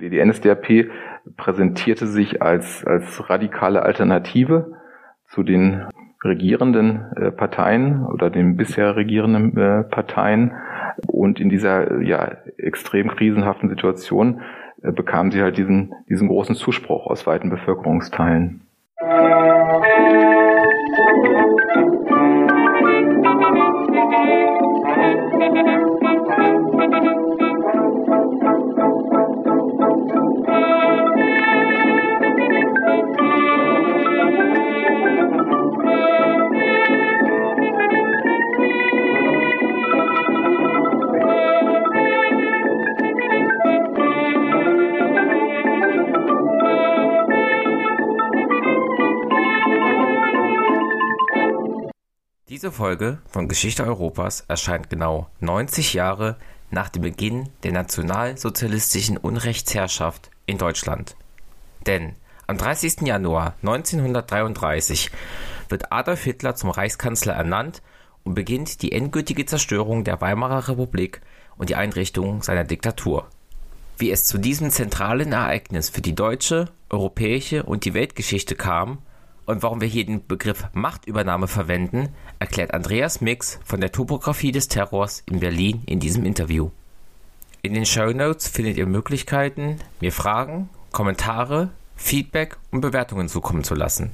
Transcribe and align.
Die 0.00 0.24
NSDAP 0.24 0.90
präsentierte 1.36 2.06
sich 2.06 2.42
als, 2.42 2.84
als 2.84 3.28
radikale 3.30 3.82
Alternative 3.82 4.72
zu 5.26 5.42
den 5.42 5.86
regierenden 6.24 7.12
äh, 7.16 7.30
Parteien 7.32 8.06
oder 8.06 8.30
den 8.30 8.56
bisher 8.56 8.96
regierenden 8.96 9.56
äh, 9.56 9.82
Parteien. 9.84 10.52
Und 11.06 11.40
in 11.40 11.48
dieser 11.48 12.00
ja, 12.02 12.36
extrem 12.58 13.08
krisenhaften 13.08 13.68
Situation 13.68 14.40
äh, 14.82 14.92
bekamen 14.92 15.30
sie 15.30 15.42
halt 15.42 15.58
diesen, 15.58 15.94
diesen 16.08 16.28
großen 16.28 16.54
Zuspruch 16.54 17.06
aus 17.06 17.26
weiten 17.26 17.50
Bevölkerungsteilen. 17.50 18.62
Diese 52.62 52.70
Folge 52.70 53.18
von 53.28 53.48
Geschichte 53.48 53.82
Europas 53.82 54.44
erscheint 54.46 54.88
genau 54.88 55.28
90 55.40 55.94
Jahre 55.94 56.36
nach 56.70 56.90
dem 56.90 57.02
Beginn 57.02 57.48
der 57.64 57.72
nationalsozialistischen 57.72 59.16
Unrechtsherrschaft 59.16 60.30
in 60.46 60.58
Deutschland. 60.58 61.16
Denn 61.88 62.14
am 62.46 62.58
30. 62.58 63.00
Januar 63.00 63.56
1933 63.62 65.10
wird 65.70 65.90
Adolf 65.90 66.22
Hitler 66.22 66.54
zum 66.54 66.70
Reichskanzler 66.70 67.32
ernannt 67.32 67.82
und 68.22 68.34
beginnt 68.34 68.82
die 68.82 68.92
endgültige 68.92 69.44
Zerstörung 69.44 70.04
der 70.04 70.20
Weimarer 70.20 70.68
Republik 70.68 71.20
und 71.56 71.68
die 71.68 71.74
Einrichtung 71.74 72.44
seiner 72.44 72.62
Diktatur. 72.62 73.26
Wie 73.98 74.12
es 74.12 74.24
zu 74.24 74.38
diesem 74.38 74.70
zentralen 74.70 75.32
Ereignis 75.32 75.90
für 75.90 76.00
die 76.00 76.14
deutsche, 76.14 76.68
europäische 76.90 77.64
und 77.64 77.84
die 77.84 77.94
Weltgeschichte 77.94 78.54
kam 78.54 78.98
und 79.46 79.62
warum 79.62 79.80
wir 79.80 79.88
hier 79.88 80.06
den 80.06 80.26
Begriff 80.26 80.66
Machtübernahme 80.72 81.48
verwenden, 81.48 82.10
erklärt 82.38 82.74
Andreas 82.74 83.20
Mix 83.20 83.58
von 83.64 83.80
der 83.80 83.92
Topographie 83.92 84.52
des 84.52 84.68
Terrors 84.68 85.22
in 85.26 85.40
Berlin 85.40 85.82
in 85.86 86.00
diesem 86.00 86.24
Interview. 86.24 86.70
In 87.62 87.74
den 87.74 87.86
Show 87.86 88.12
Notes 88.12 88.48
findet 88.48 88.76
ihr 88.76 88.86
Möglichkeiten, 88.86 89.78
mir 90.00 90.12
Fragen, 90.12 90.68
Kommentare, 90.90 91.70
Feedback 91.96 92.56
und 92.70 92.80
Bewertungen 92.80 93.28
zukommen 93.28 93.64
zu 93.64 93.74
lassen. 93.74 94.10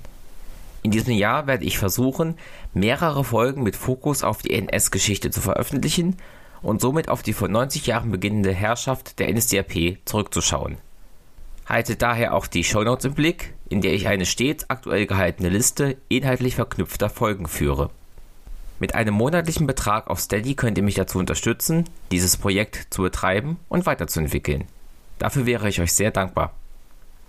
In 0.82 0.90
diesem 0.90 1.14
Jahr 1.14 1.46
werde 1.46 1.64
ich 1.64 1.78
versuchen, 1.78 2.36
mehrere 2.72 3.24
Folgen 3.24 3.62
mit 3.62 3.76
Fokus 3.76 4.22
auf 4.22 4.42
die 4.42 4.52
NS-Geschichte 4.52 5.30
zu 5.30 5.40
veröffentlichen 5.40 6.16
und 6.62 6.80
somit 6.80 7.08
auf 7.08 7.22
die 7.22 7.32
vor 7.32 7.48
90 7.48 7.86
Jahren 7.86 8.10
beginnende 8.10 8.52
Herrschaft 8.52 9.18
der 9.18 9.32
NSDAP 9.32 9.98
zurückzuschauen. 10.04 10.78
Haltet 11.66 12.00
daher 12.00 12.34
auch 12.34 12.46
die 12.46 12.64
Shownotes 12.64 13.04
im 13.04 13.14
Blick, 13.14 13.54
in 13.70 13.80
der 13.80 13.94
ich 13.94 14.08
eine 14.08 14.26
stets 14.26 14.68
aktuell 14.68 15.06
gehaltene 15.06 15.48
Liste 15.48 15.96
inhaltlich 16.08 16.54
verknüpfter 16.54 17.10
Folgen 17.10 17.46
führe. 17.46 17.90
Mit 18.80 18.94
einem 18.94 19.14
monatlichen 19.14 19.66
Betrag 19.66 20.06
auf 20.08 20.20
Steady 20.20 20.54
könnt 20.54 20.78
ihr 20.78 20.84
mich 20.84 20.94
dazu 20.94 21.18
unterstützen, 21.18 21.84
dieses 22.12 22.36
Projekt 22.36 22.86
zu 22.90 23.02
betreiben 23.02 23.58
und 23.68 23.86
weiterzuentwickeln. 23.86 24.64
Dafür 25.18 25.46
wäre 25.46 25.68
ich 25.68 25.80
euch 25.80 25.92
sehr 25.92 26.12
dankbar. 26.12 26.54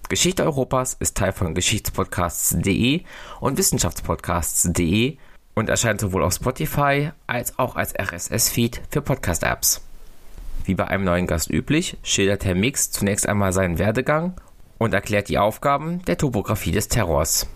Geschichte 0.10 0.44
Europas 0.44 0.94
ist 0.94 1.18
Teil 1.18 1.34
von 1.34 1.56
Geschichtspodcasts.de 1.56 3.04
und 3.40 3.58
Wissenschaftspodcasts.de 3.58 5.18
und 5.56 5.70
erscheint 5.70 6.02
sowohl 6.02 6.24
auf 6.24 6.34
Spotify 6.34 7.12
als 7.28 7.58
auch 7.60 7.76
als 7.76 7.94
RSS-Feed 8.00 8.82
für 8.90 9.02
Podcast-Apps. 9.02 9.82
Wie 10.66 10.76
bei 10.76 10.88
einem 10.88 11.04
neuen 11.04 11.28
Gast 11.28 11.50
üblich, 11.50 11.98
schildert 12.04 12.46
Herr 12.46 12.56
Mix 12.56 12.92
zunächst 12.92 13.28
einmal 13.28 13.54
seinen 13.54 13.80
Werdegang 13.80 14.40
und 14.80 14.94
erklärt 14.96 15.30
die 15.30 15.38
Aufgaben 15.38 16.04
der 16.06 16.18
Topographie 16.18 16.72
des 16.72 16.88
Terrors. 16.88 17.48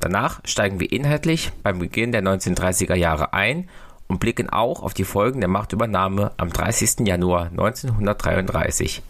Danach 0.00 0.40
steigen 0.46 0.80
wir 0.80 0.90
inhaltlich 0.90 1.52
beim 1.62 1.78
Beginn 1.78 2.12
der 2.12 2.22
1930er 2.22 2.94
Jahre 2.94 3.34
ein 3.34 3.68
und 4.08 4.18
blicken 4.18 4.48
auch 4.48 4.82
auf 4.82 4.94
die 4.94 5.04
Folgen 5.04 5.40
der 5.40 5.50
Machtübernahme 5.50 6.32
am 6.38 6.50
30. 6.50 7.06
Januar 7.06 7.48
1933. 7.50 9.02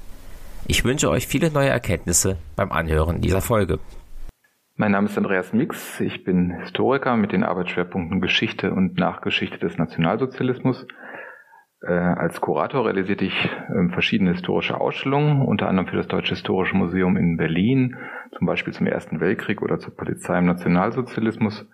Ich 0.66 0.84
wünsche 0.84 1.10
euch 1.10 1.28
viele 1.28 1.50
neue 1.50 1.68
Erkenntnisse 1.68 2.38
beim 2.56 2.72
Anhören 2.72 3.20
dieser 3.20 3.40
Folge. 3.40 3.78
Mein 4.76 4.92
Name 4.92 5.08
ist 5.08 5.18
Andreas 5.18 5.52
Mix, 5.52 6.00
ich 6.00 6.24
bin 6.24 6.58
Historiker 6.60 7.16
mit 7.16 7.32
den 7.32 7.44
Arbeitsschwerpunkten 7.44 8.20
Geschichte 8.20 8.72
und 8.72 8.98
Nachgeschichte 8.98 9.58
des 9.58 9.76
Nationalsozialismus 9.76 10.86
als 11.88 12.40
Kurator 12.40 12.84
realisierte 12.84 13.24
ich 13.24 13.46
äh, 13.46 13.88
verschiedene 13.92 14.32
historische 14.32 14.78
Ausstellungen, 14.78 15.42
unter 15.42 15.68
anderem 15.68 15.88
für 15.88 15.96
das 15.96 16.08
Deutsche 16.08 16.34
Historische 16.34 16.76
Museum 16.76 17.16
in 17.16 17.38
Berlin, 17.38 17.96
zum 18.36 18.46
Beispiel 18.46 18.74
zum 18.74 18.86
Ersten 18.86 19.20
Weltkrieg 19.20 19.62
oder 19.62 19.78
zur 19.78 19.96
Polizei 19.96 20.38
im 20.38 20.46
Nationalsozialismus. 20.46 21.66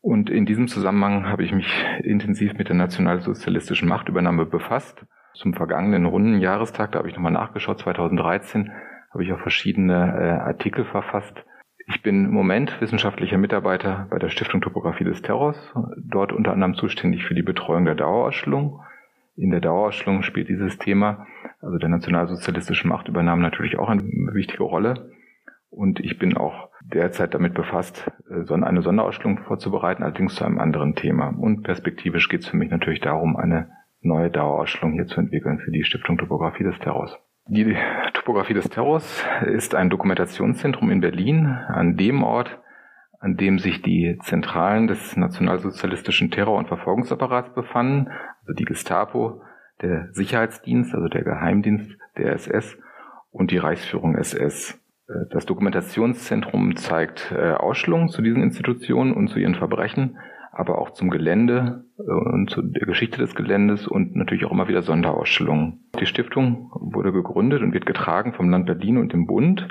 Und 0.00 0.30
in 0.30 0.46
diesem 0.46 0.68
Zusammenhang 0.68 1.28
habe 1.28 1.42
ich 1.42 1.52
mich 1.52 1.66
intensiv 2.02 2.54
mit 2.58 2.68
der 2.68 2.76
nationalsozialistischen 2.76 3.88
Machtübernahme 3.88 4.46
befasst. 4.46 5.04
Zum 5.32 5.54
vergangenen 5.54 6.06
runden 6.06 6.38
Jahrestag, 6.38 6.92
da 6.92 7.00
habe 7.00 7.08
ich 7.08 7.16
nochmal 7.16 7.32
nachgeschaut, 7.32 7.80
2013, 7.80 8.70
habe 9.10 9.24
ich 9.24 9.32
auch 9.32 9.40
verschiedene 9.40 9.94
äh, 9.94 10.46
Artikel 10.46 10.84
verfasst. 10.84 11.44
Ich 11.86 12.02
bin 12.02 12.26
im 12.26 12.30
Moment 12.30 12.80
wissenschaftlicher 12.80 13.38
Mitarbeiter 13.38 14.06
bei 14.10 14.18
der 14.18 14.28
Stiftung 14.28 14.60
Topographie 14.60 15.04
des 15.04 15.22
Terrors, 15.22 15.74
dort 15.96 16.32
unter 16.32 16.52
anderem 16.52 16.74
zuständig 16.74 17.24
für 17.24 17.34
die 17.34 17.42
Betreuung 17.42 17.84
der 17.84 17.94
Dauerausstellung 17.96 18.80
in 19.36 19.50
der 19.50 19.60
Dauerausstellung 19.60 20.22
spielt 20.22 20.48
dieses 20.48 20.78
Thema, 20.78 21.26
also 21.60 21.78
der 21.78 21.88
nationalsozialistischen 21.88 22.88
Machtübernahme, 22.88 23.42
natürlich 23.42 23.78
auch 23.78 23.88
eine 23.88 24.02
wichtige 24.32 24.62
Rolle. 24.62 25.10
Und 25.70 25.98
ich 25.98 26.18
bin 26.18 26.36
auch 26.36 26.70
derzeit 26.84 27.34
damit 27.34 27.54
befasst, 27.54 28.10
äh, 28.30 28.52
eine 28.52 28.82
Sonderausstellung 28.82 29.38
vorzubereiten, 29.38 30.04
allerdings 30.04 30.36
zu 30.36 30.44
einem 30.44 30.60
anderen 30.60 30.94
Thema. 30.94 31.28
Und 31.28 31.62
perspektivisch 31.62 32.28
geht 32.28 32.42
es 32.42 32.48
für 32.48 32.56
mich 32.56 32.70
natürlich 32.70 33.00
darum, 33.00 33.36
eine 33.36 33.70
neue 34.00 34.30
Dauerausstellung 34.30 34.92
hier 34.92 35.06
zu 35.06 35.18
entwickeln 35.18 35.58
für 35.58 35.72
die 35.72 35.82
Stiftung 35.82 36.18
Topographie 36.18 36.64
des 36.64 36.78
Terrors. 36.78 37.18
Die 37.46 37.76
Topographie 38.12 38.54
des 38.54 38.68
Terrors 38.68 39.24
ist 39.46 39.74
ein 39.74 39.90
Dokumentationszentrum 39.90 40.90
in 40.90 41.00
Berlin, 41.00 41.46
an 41.46 41.96
dem 41.96 42.22
Ort, 42.22 42.58
an 43.18 43.36
dem 43.36 43.58
sich 43.58 43.82
die 43.82 44.18
Zentralen 44.22 44.86
des 44.86 45.16
nationalsozialistischen 45.16 46.30
Terror- 46.30 46.58
und 46.58 46.68
Verfolgungsapparats 46.68 47.54
befanden, 47.54 48.10
also 48.44 48.54
die 48.54 48.64
Gestapo, 48.64 49.42
der 49.82 50.08
Sicherheitsdienst, 50.12 50.94
also 50.94 51.08
der 51.08 51.24
Geheimdienst 51.24 51.90
der 52.16 52.32
SS 52.34 52.76
und 53.30 53.50
die 53.50 53.58
Reichsführung 53.58 54.16
SS. 54.16 54.80
Äh, 55.08 55.26
das 55.30 55.46
Dokumentationszentrum 55.46 56.76
zeigt 56.76 57.32
äh, 57.32 57.52
Ausstellungen 57.52 58.08
zu 58.08 58.22
diesen 58.22 58.42
Institutionen 58.42 59.12
und 59.12 59.28
zu 59.28 59.38
ihren 59.38 59.54
Verbrechen, 59.54 60.18
aber 60.52 60.78
auch 60.78 60.90
zum 60.90 61.10
Gelände 61.10 61.84
äh, 61.98 62.02
und 62.02 62.50
zu 62.50 62.62
der 62.62 62.86
Geschichte 62.86 63.18
des 63.18 63.34
Geländes 63.34 63.88
und 63.88 64.14
natürlich 64.14 64.44
auch 64.44 64.52
immer 64.52 64.68
wieder 64.68 64.82
Sonderausstellungen. 64.82 65.80
Die 65.98 66.06
Stiftung 66.06 66.70
wurde 66.74 67.12
gegründet 67.12 67.62
und 67.62 67.72
wird 67.72 67.86
getragen 67.86 68.34
vom 68.34 68.50
Land 68.50 68.66
Berlin 68.66 68.98
und 68.98 69.12
dem 69.12 69.26
Bund 69.26 69.68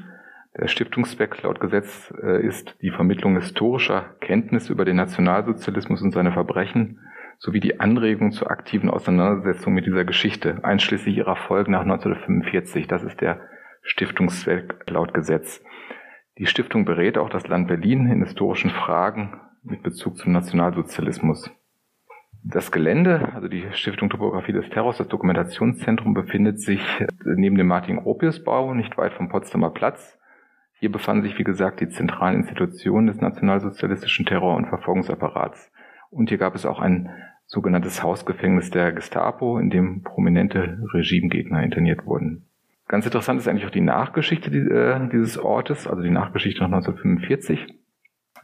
der 0.56 0.67
Stiftungszweck 0.67 1.41
laut 1.41 1.59
Gesetz 1.59 2.12
ist 2.12 2.78
die 2.83 2.91
Vermittlung 2.91 3.39
historischer 3.39 4.13
Kenntnisse 4.19 4.72
über 4.72 4.85
den 4.85 4.97
Nationalsozialismus 4.97 6.03
und 6.03 6.12
seine 6.12 6.31
Verbrechen 6.31 7.00
sowie 7.39 7.59
die 7.59 7.79
Anregung 7.79 8.31
zur 8.31 8.51
aktiven 8.51 8.89
Auseinandersetzung 8.89 9.73
mit 9.73 9.85
dieser 9.85 10.05
Geschichte, 10.05 10.63
einschließlich 10.63 11.17
ihrer 11.17 11.35
Folgen 11.35 11.71
nach 11.71 11.81
1945. 11.81 12.88
Das 12.88 13.03
ist 13.03 13.21
der 13.21 13.41
Stiftungszweck 13.81 14.89
laut 14.89 15.13
Gesetz. 15.13 15.63
Die 16.38 16.45
Stiftung 16.45 16.85
berät 16.85 17.18
auch 17.18 17.30
das 17.30 17.47
Land 17.47 17.68
Berlin 17.68 18.07
in 18.07 18.24
historischen 18.24 18.71
Fragen 18.71 19.39
mit 19.63 19.83
Bezug 19.83 20.18
zum 20.18 20.31
Nationalsozialismus. 20.31 21.51
Das 22.45 22.71
Gelände, 22.71 23.33
also 23.33 23.47
die 23.47 23.65
Stiftung 23.71 24.09
Topographie 24.09 24.51
des 24.51 24.69
Terrors, 24.69 24.97
das 24.97 25.07
Dokumentationszentrum, 25.07 26.13
befindet 26.13 26.59
sich 26.59 26.81
neben 27.24 27.57
dem 27.57 27.68
Martin-Gropius-Bau 27.68 28.74
nicht 28.74 28.97
weit 28.97 29.13
vom 29.13 29.29
Potsdamer 29.29 29.69
Platz 29.69 30.18
hier 30.83 30.91
befanden 30.91 31.24
sich, 31.24 31.39
wie 31.39 31.45
gesagt, 31.45 31.79
die 31.79 31.88
zentralen 31.88 32.36
Institutionen 32.36 33.07
des 33.07 33.21
nationalsozialistischen 33.21 34.25
Terror- 34.25 34.57
und 34.57 34.68
Verfolgungsapparats. 34.68 35.71
Und 36.13 36.30
hier 36.30 36.38
gab 36.38 36.56
es 36.56 36.65
auch 36.65 36.80
ein 36.80 37.10
sogenanntes 37.45 38.04
Hausgefängnis 38.04 38.69
der 38.71 38.92
Gestapo, 38.92 39.57
in 39.57 39.69
dem 39.69 40.04
prominente 40.04 40.80
Regimegegner 40.94 41.63
interniert 41.63 42.06
wurden. 42.06 42.45
Ganz 42.88 43.06
interessant 43.06 43.39
ist 43.39 43.48
eigentlich 43.48 43.65
auch 43.65 43.71
die 43.71 43.81
Nachgeschichte 43.81 44.50
äh, 44.51 45.10
dieses 45.12 45.38
Ortes, 45.38 45.88
also 45.88 46.01
die 46.01 46.10
Nachgeschichte 46.10 46.62
nach 46.62 46.71
1945. 46.71 47.68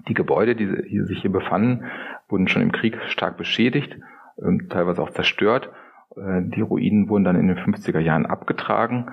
Die 0.07 0.13
Gebäude, 0.13 0.55
die 0.55 1.01
sich 1.01 1.21
hier 1.21 1.31
befanden, 1.31 1.85
wurden 2.29 2.47
schon 2.47 2.61
im 2.61 2.71
Krieg 2.71 2.97
stark 3.07 3.37
beschädigt, 3.37 3.97
ähm, 4.41 4.67
teilweise 4.69 5.01
auch 5.01 5.11
zerstört. 5.11 5.69
Äh, 6.15 6.41
die 6.43 6.61
Ruinen 6.61 7.09
wurden 7.09 7.25
dann 7.25 7.35
in 7.35 7.47
den 7.47 7.57
50er 7.57 7.99
Jahren 7.99 8.25
abgetragen. 8.25 9.11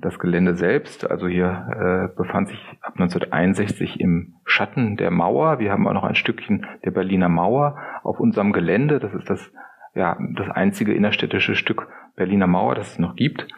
Das 0.00 0.20
Gelände 0.20 0.54
selbst, 0.54 1.10
also 1.10 1.26
hier 1.26 2.10
äh, 2.12 2.16
befand 2.16 2.48
sich 2.48 2.60
ab 2.82 2.92
1961 2.94 3.98
im 3.98 4.34
Schatten 4.44 4.96
der 4.96 5.10
Mauer. 5.10 5.58
Wir 5.58 5.72
haben 5.72 5.88
auch 5.88 5.92
noch 5.92 6.04
ein 6.04 6.14
Stückchen 6.14 6.66
der 6.84 6.92
Berliner 6.92 7.28
Mauer 7.28 7.76
auf 8.04 8.20
unserem 8.20 8.52
Gelände. 8.52 9.00
Das 9.00 9.12
ist 9.12 9.28
das, 9.28 9.52
ja, 9.96 10.16
das 10.36 10.50
einzige 10.50 10.94
innerstädtische 10.94 11.56
Stück 11.56 11.88
Berliner 12.14 12.46
Mauer, 12.46 12.76
das 12.76 12.92
es 12.92 12.98
noch 13.00 13.16
gibt. 13.16 13.48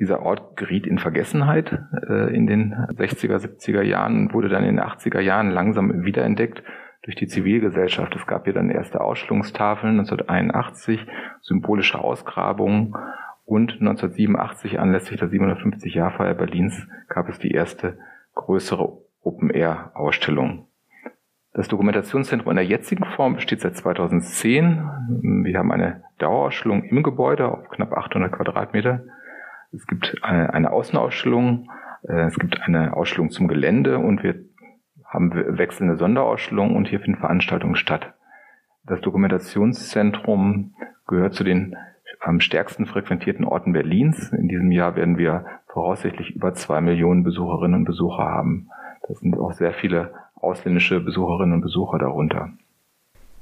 Dieser 0.00 0.22
Ort 0.22 0.56
geriet 0.56 0.86
in 0.86 0.98
Vergessenheit 0.98 1.78
äh, 2.08 2.34
in 2.34 2.46
den 2.46 2.72
60er, 2.72 3.36
70er 3.36 3.82
Jahren, 3.82 4.32
wurde 4.32 4.48
dann 4.48 4.64
in 4.64 4.76
den 4.76 4.84
80er 4.84 5.20
Jahren 5.20 5.50
langsam 5.50 6.04
wiederentdeckt 6.04 6.62
durch 7.02 7.16
die 7.16 7.26
Zivilgesellschaft. 7.26 8.16
Es 8.16 8.26
gab 8.26 8.44
hier 8.44 8.54
dann 8.54 8.70
erste 8.70 9.02
Ausstellungstafeln 9.02 9.98
1981, 9.98 11.06
symbolische 11.42 11.98
Ausgrabungen 11.98 12.94
und 13.46 13.74
1987 13.74 14.78
anlässlich 14.80 15.20
der 15.20 15.30
750-Jahrfeier 15.30 16.34
Berlins 16.34 16.86
gab 17.08 17.28
es 17.28 17.38
die 17.38 17.52
erste 17.52 17.96
größere 18.34 18.98
Open-Air-Ausstellung. 19.22 20.66
Das 21.54 21.68
Dokumentationszentrum 21.68 22.50
in 22.50 22.56
der 22.56 22.66
jetzigen 22.66 23.04
Form 23.04 23.36
besteht 23.36 23.60
seit 23.60 23.76
2010. 23.76 25.44
Wir 25.44 25.58
haben 25.58 25.72
eine 25.72 26.02
Dauerausstellung 26.18 26.82
im 26.84 27.02
Gebäude 27.02 27.48
auf 27.48 27.70
knapp 27.70 27.92
800 27.96 28.32
Quadratmeter. 28.32 29.04
Es 29.72 29.86
gibt 29.86 30.16
eine 30.22 30.70
Außenausstellung, 30.70 31.70
äh, 32.02 32.26
es 32.26 32.38
gibt 32.38 32.60
eine 32.60 32.94
Ausstellung 32.94 33.30
zum 33.30 33.48
Gelände 33.48 33.98
und 33.98 34.22
wir 34.22 34.34
haben 35.04 35.32
wechselnde 35.56 35.96
Sonderausstellungen 35.96 36.76
und 36.76 36.88
hier 36.88 37.00
finden 37.00 37.20
Veranstaltungen 37.20 37.76
statt. 37.76 38.12
Das 38.84 39.00
Dokumentationszentrum 39.00 40.74
gehört 41.06 41.34
zu 41.34 41.44
den 41.44 41.76
am 42.26 42.40
stärksten 42.40 42.86
frequentierten 42.86 43.44
Orten 43.44 43.72
Berlins. 43.72 44.32
In 44.32 44.48
diesem 44.48 44.72
Jahr 44.72 44.96
werden 44.96 45.16
wir 45.16 45.44
voraussichtlich 45.68 46.30
über 46.30 46.54
zwei 46.54 46.80
Millionen 46.80 47.22
Besucherinnen 47.22 47.80
und 47.80 47.84
Besucher 47.84 48.24
haben. 48.24 48.68
Das 49.06 49.20
sind 49.20 49.38
auch 49.38 49.52
sehr 49.52 49.72
viele 49.72 50.12
ausländische 50.34 51.00
Besucherinnen 51.00 51.54
und 51.54 51.60
Besucher 51.60 51.98
darunter. 51.98 52.50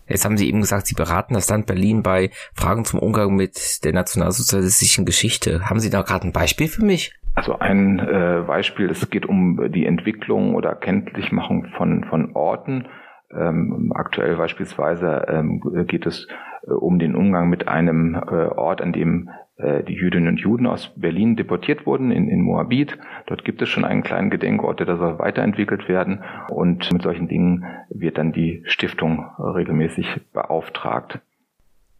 Jetzt 0.07 0.27
haben 0.27 0.37
Sie 0.37 0.49
eben 0.49 0.61
gesagt, 0.61 0.87
Sie 0.87 0.95
beraten 0.95 1.33
das 1.33 1.49
Land 1.49 1.67
Berlin 1.67 2.03
bei 2.03 2.31
Fragen 2.55 2.85
zum 2.85 3.01
Umgang 3.01 3.35
mit 3.35 3.83
der 3.85 3.95
nationalsozialistischen 3.95 5.07
Geschichte. 5.07 5.71
Haben 5.71 5.81
Sie 5.81 5.89
da 5.89 6.03
gerade 6.03 6.29
ein 6.29 6.33
Beispiel 6.33 6.69
für 6.69 6.85
mich? 6.85 7.15
Also 7.35 7.59
ein 7.59 7.99
äh, 7.99 8.43
Beispiel, 8.47 8.91
es 8.91 9.09
geht 9.09 9.27
um 9.27 9.73
die 9.73 9.87
Entwicklung 9.87 10.55
oder 10.55 10.75
Kenntlichmachung 10.75 11.67
von, 11.77 12.05
von 12.05 12.37
Orten. 12.37 12.87
Ähm, 13.31 13.93
aktuell 13.95 14.37
beispielsweise 14.37 15.25
ähm, 15.29 15.61
geht 15.87 16.07
es 16.07 16.29
äh, 16.67 16.71
um 16.71 16.99
den 16.99 17.15
Umgang 17.15 17.49
mit 17.49 17.69
einem 17.69 18.15
äh, 18.15 18.47
Ort, 18.47 18.81
an 18.81 18.93
dem 18.93 19.31
äh, 19.57 19.83
die 19.83 19.95
Jüdinnen 19.95 20.29
und 20.29 20.41
Juden 20.41 20.67
aus 20.67 20.93
Berlin 20.97 21.37
deportiert 21.37 21.87
wurden, 21.87 22.11
in, 22.11 22.29
in 22.29 22.41
Moabit. 22.41 22.99
Dort 23.27 23.45
gibt 23.45 23.63
es 23.63 23.69
schon 23.69 23.85
einen 23.85 24.03
kleinen 24.03 24.31
Gedenkort, 24.31 24.81
der 24.81 24.97
soll 24.97 25.19
weiterentwickelt 25.19 25.89
werden. 25.89 26.23
Und 26.49 26.93
mit 26.93 27.03
solchen 27.03 27.29
Dingen 27.29 27.65
wird 27.89 28.19
dann 28.19 28.33
die 28.33 28.63
Stiftung 28.67 29.27
regelmäßig 29.39 30.21
beauftragt. 30.33 31.21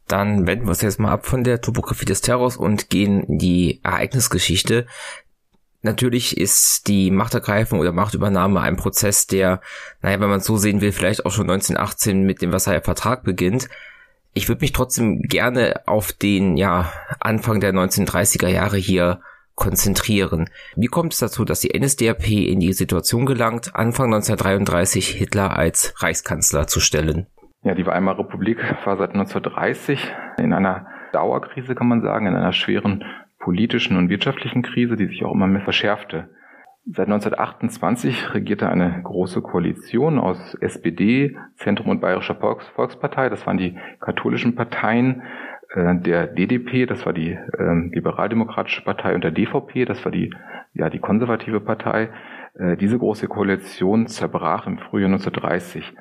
Dann 0.09 0.47
wenden 0.47 0.67
wir 0.67 0.71
uns 0.71 0.83
jetzt 0.83 1.01
mal 1.01 1.13
ab 1.13 1.25
von 1.25 1.45
der 1.45 1.61
Topografie 1.61 2.05
des 2.05 2.21
Terrors 2.21 2.57
und 2.57 2.91
gehen 2.91 3.23
in 3.25 3.39
die 3.39 3.81
Ereignisgeschichte. 3.83 4.87
Natürlich 5.85 6.39
ist 6.39 6.89
die 6.89 7.11
Machtergreifung 7.11 7.79
oder 7.79 7.93
Machtübernahme 7.93 8.63
ein 8.63 8.77
Prozess, 8.77 9.27
der, 9.27 9.61
naja, 10.01 10.19
wenn 10.19 10.31
man 10.31 10.39
es 10.39 10.47
so 10.47 10.57
sehen 10.57 10.81
will, 10.81 10.93
vielleicht 10.93 11.27
auch 11.27 11.31
schon 11.31 11.51
1918 11.51 12.23
mit 12.23 12.41
dem 12.41 12.51
Versailler 12.51 12.81
Vertrag 12.81 13.23
beginnt. 13.23 13.69
Ich 14.33 14.49
würde 14.49 14.63
mich 14.63 14.73
trotzdem 14.73 15.21
gerne 15.21 15.83
auf 15.85 16.13
den, 16.13 16.57
ja, 16.57 16.91
Anfang 17.21 17.61
der 17.61 17.75
1930er 17.75 18.49
Jahre 18.49 18.79
hier 18.79 19.21
konzentrieren. 19.57 20.49
Wie 20.75 20.87
kommt 20.87 21.13
es 21.13 21.19
dazu, 21.19 21.45
dass 21.45 21.61
die 21.61 21.79
NSDAP 21.79 22.29
in 22.31 22.61
die 22.61 22.73
Situation 22.73 23.27
gelangt, 23.27 23.77
Anfang 23.77 24.07
1933 24.07 25.09
Hitler 25.09 25.55
als 25.55 25.95
Reichskanzler 26.03 26.67
zu 26.67 26.81
stellen? 26.81 27.27
Ja, 27.63 27.75
die 27.75 27.85
Weimarer 27.85 28.21
Republik 28.21 28.59
war 28.87 28.97
seit 28.97 29.11
1930 29.11 30.01
in 30.39 30.55
einer 30.55 30.87
Dauerkrise, 31.13 31.75
kann 31.75 31.89
man 31.89 32.01
sagen, 32.01 32.27
in 32.27 32.35
einer 32.35 32.55
schweren 32.55 33.05
politischen 33.45 33.99
und 33.99 34.09
wirtschaftlichen 34.09 34.63
Krise, 34.63 34.97
die 34.97 35.07
sich 35.07 35.23
auch 35.23 35.35
immer 35.35 35.47
mehr 35.47 35.61
verschärfte. 35.61 36.31
Seit 36.87 37.09
1928 37.09 38.33
regierte 38.35 38.71
eine 38.71 39.03
große 39.03 39.43
Koalition 39.43 40.19
aus 40.19 40.55
SPD, 40.61 41.37
Zentrum 41.57 41.91
und 41.91 42.01
Bayerischer 42.01 42.37
Volkspartei. 42.37 43.29
Das 43.29 43.47
waren 43.47 43.59
die 43.59 43.77
katholischen 44.01 44.55
Parteien 44.55 45.23
äh, 45.75 45.95
der 45.95 46.27
DDP, 46.27 46.87
das 46.87 47.05
war 47.05 47.13
die 47.13 47.33
äh, 47.33 47.89
liberaldemokratische 47.93 48.83
Partei 48.83 49.15
und 49.15 49.25
der 49.25 49.31
DVP, 49.31 49.85
das 49.85 50.03
war 50.07 50.13
die, 50.13 50.35
ja, 50.73 50.89
die 50.89 50.99
konservative 50.99 51.61
Partei. 51.61 52.09
Äh, 52.55 52.79
diese 52.79 52.99
große 52.99 53.29
Koalition 53.29 54.07
zerbrach 54.07 54.67
im 54.67 54.79
Frühjahr 54.79 55.11
1930. 55.11 55.93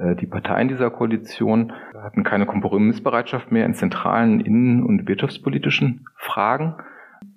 Äh, 0.00 0.16
die 0.16 0.26
Parteien 0.26 0.68
dieser 0.68 0.90
Koalition 0.90 1.72
hatten 1.94 2.24
keine 2.24 2.46
Kompromissbereitschaft 2.46 3.52
mehr 3.52 3.66
in 3.66 3.74
zentralen 3.74 4.40
innen- 4.40 4.84
und 4.84 5.06
wirtschaftspolitischen 5.06 6.06
Fragen. 6.16 6.76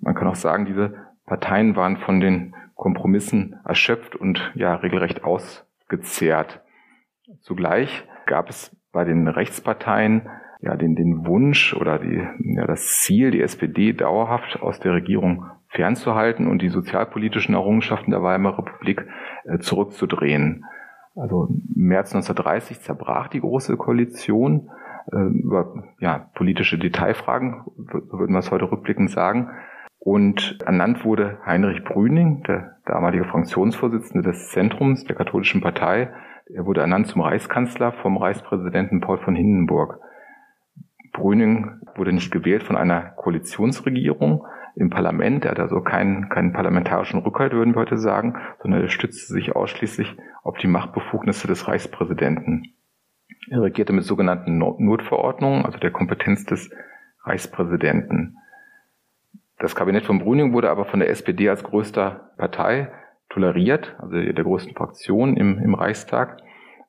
Man 0.00 0.14
kann 0.14 0.28
auch 0.28 0.34
sagen, 0.34 0.64
diese 0.64 0.94
Parteien 1.26 1.76
waren 1.76 1.98
von 1.98 2.20
den 2.20 2.54
Kompromissen 2.74 3.56
erschöpft 3.64 4.16
und 4.16 4.52
ja 4.54 4.74
regelrecht 4.74 5.24
ausgezehrt. 5.24 6.62
Zugleich 7.40 8.04
gab 8.26 8.48
es 8.48 8.76
bei 8.92 9.04
den 9.04 9.28
Rechtsparteien 9.28 10.28
ja 10.60 10.76
den, 10.76 10.96
den 10.96 11.26
Wunsch 11.26 11.74
oder 11.74 11.98
die, 11.98 12.26
ja, 12.38 12.66
das 12.66 13.02
Ziel, 13.02 13.30
die 13.30 13.42
SPD 13.42 13.92
dauerhaft 13.92 14.60
aus 14.60 14.80
der 14.80 14.94
Regierung 14.94 15.46
fernzuhalten 15.68 16.46
und 16.46 16.62
die 16.62 16.68
sozialpolitischen 16.68 17.54
Errungenschaften 17.54 18.12
der 18.12 18.22
Weimarer 18.22 18.58
Republik 18.58 19.06
äh, 19.44 19.58
zurückzudrehen. 19.58 20.64
Also 21.16 21.48
im 21.48 21.86
März 21.86 22.14
1930 22.14 22.80
zerbrach 22.80 23.28
die 23.28 23.40
Große 23.40 23.76
Koalition 23.76 24.70
äh, 25.12 25.16
über 25.16 25.84
ja, 26.00 26.30
politische 26.34 26.78
Detailfragen, 26.78 27.62
würden 27.76 28.32
wir 28.32 28.38
es 28.38 28.50
heute 28.50 28.70
rückblickend 28.70 29.10
sagen. 29.10 29.50
Und 29.98 30.58
ernannt 30.66 31.04
wurde 31.04 31.38
Heinrich 31.46 31.82
Brüning, 31.84 32.42
der 32.42 32.76
damalige 32.84 33.24
Fraktionsvorsitzende 33.24 34.28
des 34.28 34.50
Zentrums 34.50 35.04
der 35.04 35.16
katholischen 35.16 35.62
Partei. 35.62 36.12
Er 36.52 36.66
wurde 36.66 36.82
ernannt 36.82 37.06
zum 37.06 37.22
Reichskanzler 37.22 37.92
vom 37.92 38.18
Reichspräsidenten 38.18 39.00
Paul 39.00 39.18
von 39.18 39.34
Hindenburg. 39.34 40.00
Brüning 41.12 41.80
wurde 41.94 42.12
nicht 42.12 42.32
gewählt 42.32 42.64
von 42.64 42.76
einer 42.76 43.00
Koalitionsregierung 43.16 44.44
im 44.76 44.90
Parlament. 44.90 45.44
Er 45.44 45.52
hat 45.52 45.60
also 45.60 45.80
keinen, 45.80 46.28
keinen 46.28 46.52
parlamentarischen 46.52 47.20
Rückhalt, 47.20 47.52
würden 47.52 47.74
wir 47.74 47.80
heute 47.80 47.98
sagen, 47.98 48.36
sondern 48.62 48.82
er 48.82 48.88
stützte 48.88 49.32
sich 49.32 49.54
ausschließlich 49.54 50.16
auf 50.42 50.58
die 50.58 50.66
Machtbefugnisse 50.66 51.46
des 51.46 51.68
Reichspräsidenten. 51.68 52.74
Er 53.50 53.62
regierte 53.62 53.92
mit 53.92 54.04
sogenannten 54.04 54.58
Notverordnungen, 54.58 55.64
also 55.64 55.78
der 55.78 55.90
Kompetenz 55.90 56.44
des 56.44 56.70
Reichspräsidenten. 57.24 58.38
Das 59.58 59.74
Kabinett 59.76 60.04
von 60.04 60.18
Brüning 60.18 60.52
wurde 60.52 60.70
aber 60.70 60.84
von 60.84 61.00
der 61.00 61.10
SPD 61.10 61.48
als 61.48 61.62
größter 61.62 62.32
Partei 62.36 62.90
toleriert, 63.28 63.96
also 63.98 64.14
der 64.14 64.44
größten 64.44 64.74
Fraktion 64.74 65.36
im, 65.36 65.58
im 65.58 65.74
Reichstag. 65.74 66.38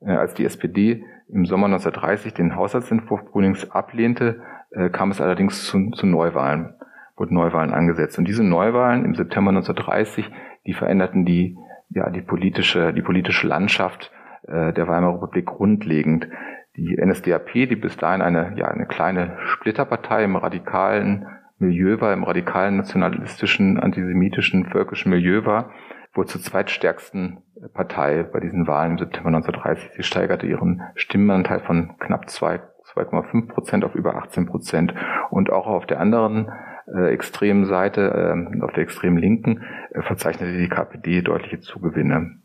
Äh, 0.01 0.11
als 0.11 0.33
die 0.33 0.45
SPD 0.45 1.03
im 1.27 1.45
Sommer 1.45 1.65
1930 1.67 2.33
den 2.33 2.55
Haushaltsentwurf 2.55 3.25
Brünings 3.25 3.69
ablehnte, 3.71 4.41
äh, 4.71 4.89
kam 4.89 5.11
es 5.11 5.21
allerdings 5.21 5.65
zu, 5.65 5.91
zu 5.91 6.05
Neuwahlen, 6.05 6.75
wurden 7.17 7.35
Neuwahlen 7.35 7.73
angesetzt. 7.73 8.17
Und 8.17 8.27
diese 8.27 8.43
Neuwahlen 8.43 9.05
im 9.05 9.15
September 9.15 9.49
1930, 9.49 10.29
die 10.65 10.73
veränderten 10.73 11.25
die, 11.25 11.57
ja, 11.89 12.09
die 12.09 12.21
politische, 12.21 12.93
die 12.93 13.01
politische 13.01 13.47
Landschaft 13.47 14.11
äh, 14.47 14.73
der 14.73 14.87
Weimarer 14.87 15.15
Republik 15.15 15.45
grundlegend. 15.45 16.27
Die 16.75 16.97
NSDAP, 16.97 17.53
die 17.53 17.75
bis 17.75 17.95
dahin 17.95 18.21
eine, 18.21 18.53
ja, 18.57 18.67
eine 18.67 18.85
kleine 18.85 19.37
Splitterpartei 19.45 20.25
im 20.25 20.35
radikalen 20.35 21.25
Milieu 21.57 22.01
war, 22.01 22.11
im 22.11 22.25
radikalen 22.25 22.77
nationalistischen, 22.77 23.79
antisemitischen, 23.79 24.65
völkischen 24.65 25.09
Milieu 25.09 25.45
war, 25.45 25.71
wurde 26.13 26.27
zur 26.27 26.41
zweitstärksten 26.41 27.37
Partei 27.73 28.23
bei 28.23 28.41
diesen 28.41 28.67
Wahlen 28.67 28.93
im 28.93 28.97
September 28.97 29.27
1930. 29.27 29.91
Sie 29.95 30.03
steigerte 30.03 30.47
ihren 30.47 30.81
Stimmenanteil 30.95 31.61
von 31.61 31.97
knapp 31.99 32.25
2,5 32.25 33.47
Prozent 33.47 33.85
auf 33.85 33.95
über 33.95 34.15
18 34.15 34.45
Prozent. 34.45 34.93
Und 35.29 35.51
auch 35.51 35.67
auf 35.67 35.85
der 35.85 36.01
anderen 36.01 36.51
äh, 36.93 37.11
extremen 37.11 37.65
Seite, 37.65 38.01
äh, 38.01 38.63
auf 38.63 38.73
der 38.73 38.83
extremen 38.83 39.17
Linken, 39.17 39.63
äh, 39.91 40.01
verzeichnete 40.01 40.57
die 40.57 40.69
KPD 40.69 41.21
deutliche 41.21 41.59
Zugewinne. 41.59 42.39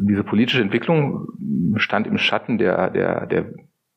Diese 0.00 0.24
politische 0.24 0.62
Entwicklung 0.62 1.28
stand 1.76 2.06
im 2.06 2.18
Schatten 2.18 2.58
der, 2.58 2.90
der, 2.90 3.26
der 3.26 3.46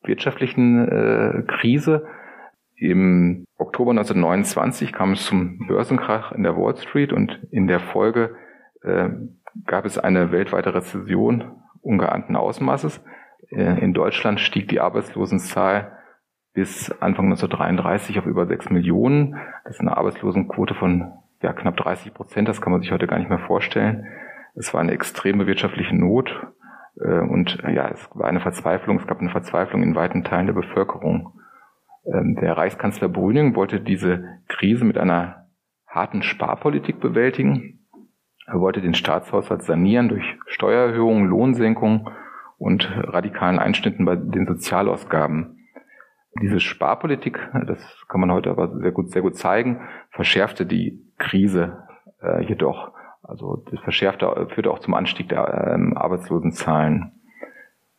wirtschaftlichen 0.03 0.87
äh, 0.87 1.43
Krise 1.47 2.05
im 2.77 3.45
Oktober 3.57 3.91
1929 3.91 4.91
kam 4.91 5.13
es 5.13 5.25
zum 5.25 5.65
Börsenkrach 5.67 6.33
in 6.33 6.43
der 6.43 6.57
Wall 6.57 6.75
Street 6.75 7.13
und 7.13 7.39
in 7.51 7.67
der 7.67 7.79
Folge 7.79 8.35
äh, 8.83 9.09
gab 9.65 9.85
es 9.85 9.97
eine 9.97 10.31
weltweite 10.31 10.73
Rezession 10.73 11.51
ungeahnten 11.81 12.35
Ausmaßes. 12.35 13.01
Äh, 13.49 13.81
in 13.81 13.93
Deutschland 13.93 14.41
stieg 14.41 14.67
die 14.67 14.81
Arbeitslosenzahl 14.81 15.97
bis 16.55 16.89
Anfang 17.01 17.25
1933 17.25 18.17
auf 18.17 18.25
über 18.25 18.47
6 18.47 18.71
Millionen. 18.71 19.35
Das 19.65 19.75
ist 19.75 19.81
eine 19.81 19.95
Arbeitslosenquote 19.95 20.73
von 20.73 21.11
ja, 21.41 21.53
knapp 21.53 21.77
30 21.77 22.13
Prozent. 22.13 22.47
Das 22.47 22.61
kann 22.61 22.71
man 22.71 22.81
sich 22.81 22.91
heute 22.91 23.07
gar 23.07 23.19
nicht 23.19 23.29
mehr 23.29 23.39
vorstellen. 23.39 24.07
Es 24.55 24.73
war 24.73 24.79
eine 24.79 24.93
extreme 24.93 25.47
wirtschaftliche 25.47 25.95
Not 25.95 26.33
äh, 26.99 27.19
und 27.19 27.61
ja, 27.63 27.89
es 27.89 28.09
war 28.13 28.27
eine 28.27 28.39
Verzweiflung. 28.39 28.97
Es 28.97 29.05
gab 29.05 29.19
eine 29.19 29.29
Verzweiflung 29.29 29.83
in 29.83 29.95
weiten 29.95 30.23
Teilen 30.23 30.47
der 30.47 30.53
Bevölkerung. 30.53 31.39
Ähm, 32.05 32.37
der 32.39 32.55
Reichskanzler 32.57 33.09
Brüning 33.09 33.55
wollte 33.55 33.81
diese 33.81 34.23
Krise 34.47 34.85
mit 34.85 34.97
einer 34.97 35.47
harten 35.87 36.23
Sparpolitik 36.23 37.01
bewältigen. 37.01 37.85
Er 38.47 38.61
wollte 38.61 38.81
den 38.81 38.93
Staatshaushalt 38.93 39.63
sanieren 39.63 40.07
durch 40.07 40.37
Steuererhöhungen, 40.47 41.27
Lohnsenkungen 41.27 42.07
und 42.57 42.89
radikalen 42.95 43.59
Einschnitten 43.59 44.05
bei 44.05 44.15
den 44.15 44.45
Sozialausgaben. 44.45 45.54
Diese 46.41 46.59
Sparpolitik, 46.59 47.39
das 47.65 47.79
kann 48.09 48.19
man 48.19 48.31
heute 48.31 48.49
aber 48.49 48.77
sehr 48.79 48.91
gut, 48.91 49.11
sehr 49.11 49.21
gut 49.21 49.37
zeigen, 49.37 49.87
verschärfte 50.09 50.65
die 50.65 50.99
Krise 51.17 51.83
äh, 52.21 52.43
jedoch. 52.43 52.91
Also 53.23 53.63
das 53.71 53.79
verschärfte, 53.79 54.47
führte 54.53 54.69
auch 54.69 54.79
zum 54.79 54.93
Anstieg 54.93 55.29
der 55.29 55.71
ähm, 55.73 55.97
Arbeitslosenzahlen. 55.97 57.13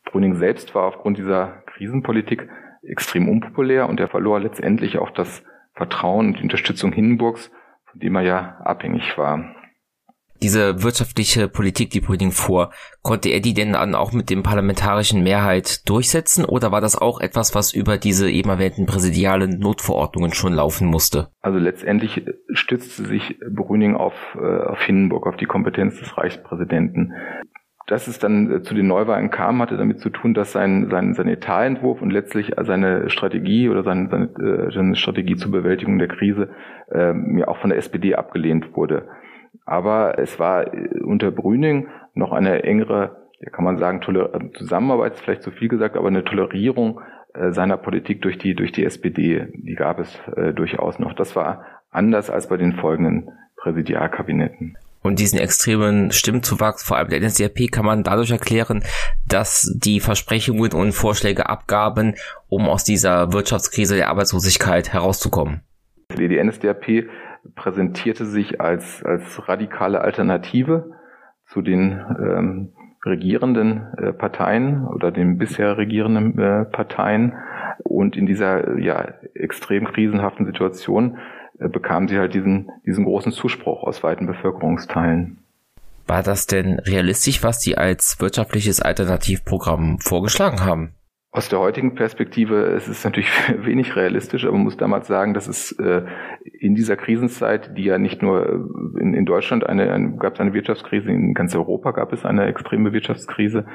Brüning 0.05 0.35
selbst 0.35 0.75
war 0.75 0.85
aufgrund 0.85 1.17
dieser 1.17 1.63
Krisenpolitik 1.65 2.47
extrem 2.83 3.27
unpopulär 3.27 3.89
und 3.89 3.99
er 3.99 4.07
verlor 4.07 4.39
letztendlich 4.39 4.99
auch 4.99 5.09
das 5.09 5.43
Vertrauen 5.73 6.27
und 6.27 6.37
die 6.37 6.43
Unterstützung 6.43 6.93
Hindenburgs, 6.93 7.51
von 7.85 7.99
dem 7.99 8.15
er 8.15 8.21
ja 8.21 8.57
abhängig 8.63 9.17
war 9.17 9.56
diese 10.41 10.83
wirtschaftliche 10.83 11.47
Politik, 11.47 11.89
die 11.89 12.01
Brüning 12.01 12.31
vor, 12.31 12.71
konnte 13.01 13.29
er 13.29 13.39
die 13.39 13.53
denn 13.53 13.73
dann 13.73 13.95
auch 13.95 14.13
mit 14.13 14.29
dem 14.29 14.43
parlamentarischen 14.43 15.23
Mehrheit 15.23 15.87
durchsetzen 15.89 16.45
oder 16.45 16.71
war 16.71 16.81
das 16.81 16.95
auch 16.95 17.19
etwas, 17.19 17.55
was 17.55 17.73
über 17.73 17.97
diese 17.97 18.29
eben 18.29 18.49
erwähnten 18.49 18.85
präsidialen 18.85 19.59
Notverordnungen 19.59 20.33
schon 20.33 20.53
laufen 20.53 20.87
musste? 20.87 21.27
Also 21.41 21.59
letztendlich 21.59 22.23
stützte 22.51 23.05
sich 23.05 23.39
Brüning 23.49 23.95
auf, 23.95 24.13
äh, 24.35 24.45
auf 24.45 24.81
Hindenburg, 24.81 25.27
auf 25.27 25.37
die 25.37 25.45
Kompetenz 25.45 25.99
des 25.99 26.17
Reichspräsidenten. 26.17 27.13
Dass 27.87 28.07
es 28.07 28.19
dann 28.19 28.51
äh, 28.51 28.61
zu 28.63 28.75
den 28.75 28.87
Neuwahlen 28.87 29.29
kam, 29.29 29.61
hatte 29.61 29.77
damit 29.77 30.01
zu 30.01 30.09
tun, 30.09 30.33
dass 30.33 30.51
sein, 30.51 30.89
sein, 30.91 31.13
sein 31.13 31.29
Etatentwurf 31.29 32.01
und 32.01 32.11
letztlich 32.11 32.51
seine 32.61 33.09
Strategie 33.09 33.69
oder 33.69 33.83
seine, 33.83 34.09
seine, 34.09 34.25
äh, 34.25 34.71
seine 34.73 34.95
Strategie 34.97 35.37
zur 35.37 35.51
Bewältigung 35.51 35.97
der 35.97 36.09
Krise 36.09 36.49
äh, 36.91 37.13
ja 37.39 37.47
auch 37.47 37.57
von 37.57 37.69
der 37.69 37.79
SPD 37.79 38.15
abgelehnt 38.15 38.75
wurde. 38.75 39.07
Aber 39.67 40.17
es 40.17 40.39
war 40.39 40.73
äh, 40.73 41.01
unter 41.03 41.29
Brüning 41.29 41.89
noch 42.13 42.31
eine 42.31 42.63
engere, 42.63 43.17
ja 43.39 43.49
kann 43.51 43.65
man 43.65 43.77
sagen, 43.77 43.99
Toler 43.99 44.33
äh, 44.33 44.51
Zusammenarbeit 44.53 45.15
ist 45.15 45.21
vielleicht 45.21 45.43
zu 45.43 45.51
viel 45.51 45.67
gesagt, 45.67 45.97
aber 45.97 46.07
eine 46.07 46.23
Tolerierung 46.23 47.01
äh, 47.33 47.51
seiner 47.51 47.75
Politik 47.75 48.21
durch 48.21 48.37
die, 48.37 48.55
durch 48.55 48.71
die 48.71 48.85
SPD, 48.85 49.47
die 49.53 49.75
gab 49.75 49.99
es 49.99 50.17
äh, 50.37 50.53
durchaus 50.53 50.99
noch. 50.99 51.13
Das 51.13 51.35
war 51.35 51.65
anders 51.91 52.29
als 52.29 52.47
bei 52.47 52.55
den 52.55 52.77
folgenden 52.77 53.29
Präsidialkabinetten. 53.57 54.77
Und 55.01 55.19
diesen 55.19 55.37
extremen 55.37 56.11
Stimmzuwachs, 56.11 56.83
vor 56.83 56.97
allem 56.97 57.09
der 57.09 57.19
NSDAP, 57.19 57.69
kann 57.69 57.85
man 57.85 58.03
dadurch 58.03 58.31
erklären, 58.31 58.83
dass 59.27 59.73
die 59.75 59.99
Versprechungen 59.99 60.71
und 60.71 60.93
Vorschläge 60.93 61.49
abgaben, 61.49 62.15
um 62.47 62.69
aus 62.69 62.85
dieser 62.85 63.33
Wirtschaftskrise 63.33 63.95
der 63.97 64.09
Arbeitslosigkeit 64.09 64.93
herauszukommen. 64.93 65.61
Die 66.17 66.41
NSDAP 66.41 67.09
präsentierte 67.55 68.25
sich 68.25 68.61
als, 68.61 69.03
als 69.03 69.47
radikale 69.47 70.01
Alternative 70.01 70.91
zu 71.45 71.61
den 71.61 72.01
ähm, 72.19 72.73
regierenden 73.05 73.93
äh, 73.97 74.13
Parteien 74.13 74.85
oder 74.87 75.11
den 75.11 75.37
bisher 75.37 75.77
regierenden 75.77 76.37
äh, 76.37 76.65
Parteien. 76.65 77.33
Und 77.83 78.15
in 78.15 78.25
dieser 78.25 78.77
ja, 78.79 79.13
extrem 79.33 79.85
krisenhaften 79.85 80.45
Situation 80.45 81.17
äh, 81.59 81.69
bekamen 81.69 82.07
sie 82.07 82.17
halt 82.17 82.33
diesen, 82.33 82.69
diesen 82.85 83.05
großen 83.05 83.31
Zuspruch 83.31 83.83
aus 83.83 84.03
weiten 84.03 84.27
Bevölkerungsteilen. 84.27 85.39
War 86.05 86.23
das 86.23 86.47
denn 86.47 86.79
realistisch, 86.79 87.43
was 87.43 87.61
Sie 87.61 87.77
als 87.77 88.19
wirtschaftliches 88.21 88.81
Alternativprogramm 88.81 89.99
vorgeschlagen 89.99 90.63
haben? 90.63 90.93
Aus 91.31 91.49
der 91.49 91.59
heutigen 91.59 91.93
Perspektive 91.93 92.55
ist 92.55 92.87
es 92.87 93.03
natürlich 93.03 93.29
wenig 93.65 93.95
realistisch, 93.95 94.45
aber 94.45 94.53
man 94.53 94.63
muss 94.63 94.77
damals 94.77 95.07
sagen, 95.07 95.33
dass 95.33 95.47
es 95.47 95.71
äh, 95.73 96.03
in 96.59 96.73
dieser 96.73 96.95
Krisenzeit, 96.95 97.77
die 97.77 97.83
ja 97.83 97.97
nicht 97.97 98.21
nur 98.21 98.47
äh, 98.47 98.99
in, 99.01 99.25
Deutschland 99.25 99.65
eine, 99.65 99.91
eine 99.91 100.15
gab 100.15 100.35
es 100.35 100.39
eine 100.39 100.53
Wirtschaftskrise, 100.53 101.11
in 101.11 101.33
ganz 101.33 101.53
Europa 101.55 101.91
gab 101.91 102.13
es 102.13 102.25
eine 102.25 102.45
extreme 102.45 102.93
Wirtschaftskrise, 102.93 103.65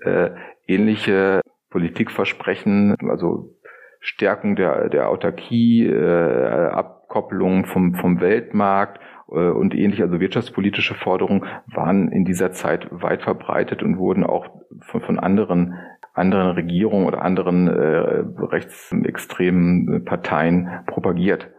äh, 0.00 0.30
ähnliche 0.66 1.42
Politikversprechen, 1.70 2.96
also 3.08 3.56
Stärkung 4.00 4.56
der, 4.56 4.88
der 4.88 5.08
Autarkie, 5.08 5.86
äh, 5.86 6.68
Abkopplung 6.68 7.66
vom, 7.66 7.94
vom 7.94 8.20
Weltmarkt 8.20 9.00
äh, 9.30 9.34
und 9.34 9.74
ähnliche, 9.74 10.02
also 10.04 10.18
wirtschaftspolitische 10.18 10.94
Forderungen 10.94 11.44
waren 11.66 12.10
in 12.10 12.24
dieser 12.24 12.52
Zeit 12.52 12.88
weit 12.90 13.22
verbreitet 13.22 13.82
und 13.82 13.98
wurden 13.98 14.24
auch 14.24 14.46
von, 14.80 15.02
von 15.02 15.18
anderen 15.18 15.74
anderen 16.12 16.50
Regierungen 16.50 17.06
oder 17.06 17.22
anderen 17.22 17.68
äh, 17.68 18.24
rechtsextremen 18.44 20.04
Parteien 20.04 20.84
propagiert. 20.86 21.50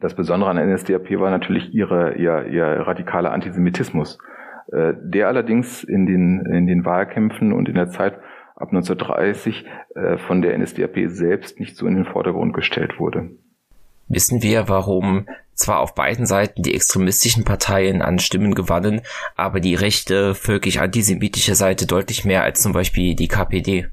Das 0.00 0.14
Besondere 0.14 0.50
an 0.50 0.56
der 0.56 0.66
NSDAP 0.66 1.10
war 1.20 1.30
natürlich 1.30 1.74
ihre, 1.74 2.14
ihr, 2.14 2.46
ihr 2.46 2.64
radikaler 2.64 3.32
Antisemitismus, 3.32 4.18
äh, 4.72 4.94
der 5.02 5.28
allerdings 5.28 5.84
in 5.84 6.06
den, 6.06 6.46
in 6.46 6.66
den 6.66 6.84
Wahlkämpfen 6.84 7.52
und 7.52 7.68
in 7.68 7.74
der 7.74 7.88
Zeit 7.88 8.18
ab 8.56 8.68
1930 8.68 9.66
äh, 9.94 10.16
von 10.18 10.42
der 10.42 10.58
NSDAP 10.58 11.08
selbst 11.08 11.60
nicht 11.60 11.76
so 11.76 11.86
in 11.86 11.94
den 11.94 12.06
Vordergrund 12.06 12.54
gestellt 12.54 12.98
wurde. 12.98 13.30
Wissen 14.10 14.42
wir, 14.42 14.68
warum 14.68 15.26
zwar 15.54 15.78
auf 15.78 15.94
beiden 15.94 16.26
Seiten 16.26 16.62
die 16.62 16.74
extremistischen 16.74 17.44
Parteien 17.44 18.02
an 18.02 18.18
Stimmen 18.18 18.54
gewannen, 18.54 19.02
aber 19.36 19.60
die 19.60 19.76
rechte, 19.76 20.34
völkisch-antisemitische 20.34 21.54
Seite 21.54 21.86
deutlich 21.86 22.24
mehr 22.24 22.42
als 22.42 22.60
zum 22.60 22.72
Beispiel 22.72 23.14
die 23.14 23.28
KPD? 23.28 23.86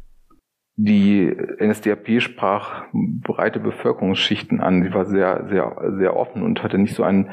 Die 0.76 1.32
NSDAP 1.60 2.20
sprach 2.20 2.86
breite 2.94 3.60
Bevölkerungsschichten 3.60 4.60
an. 4.60 4.82
Sie 4.82 4.92
war 4.92 5.06
sehr, 5.06 5.48
sehr, 5.50 5.94
sehr 6.00 6.16
offen 6.16 6.42
und 6.42 6.64
hatte 6.64 6.80
nicht 6.80 6.96
so 6.96 7.04
ein 7.04 7.30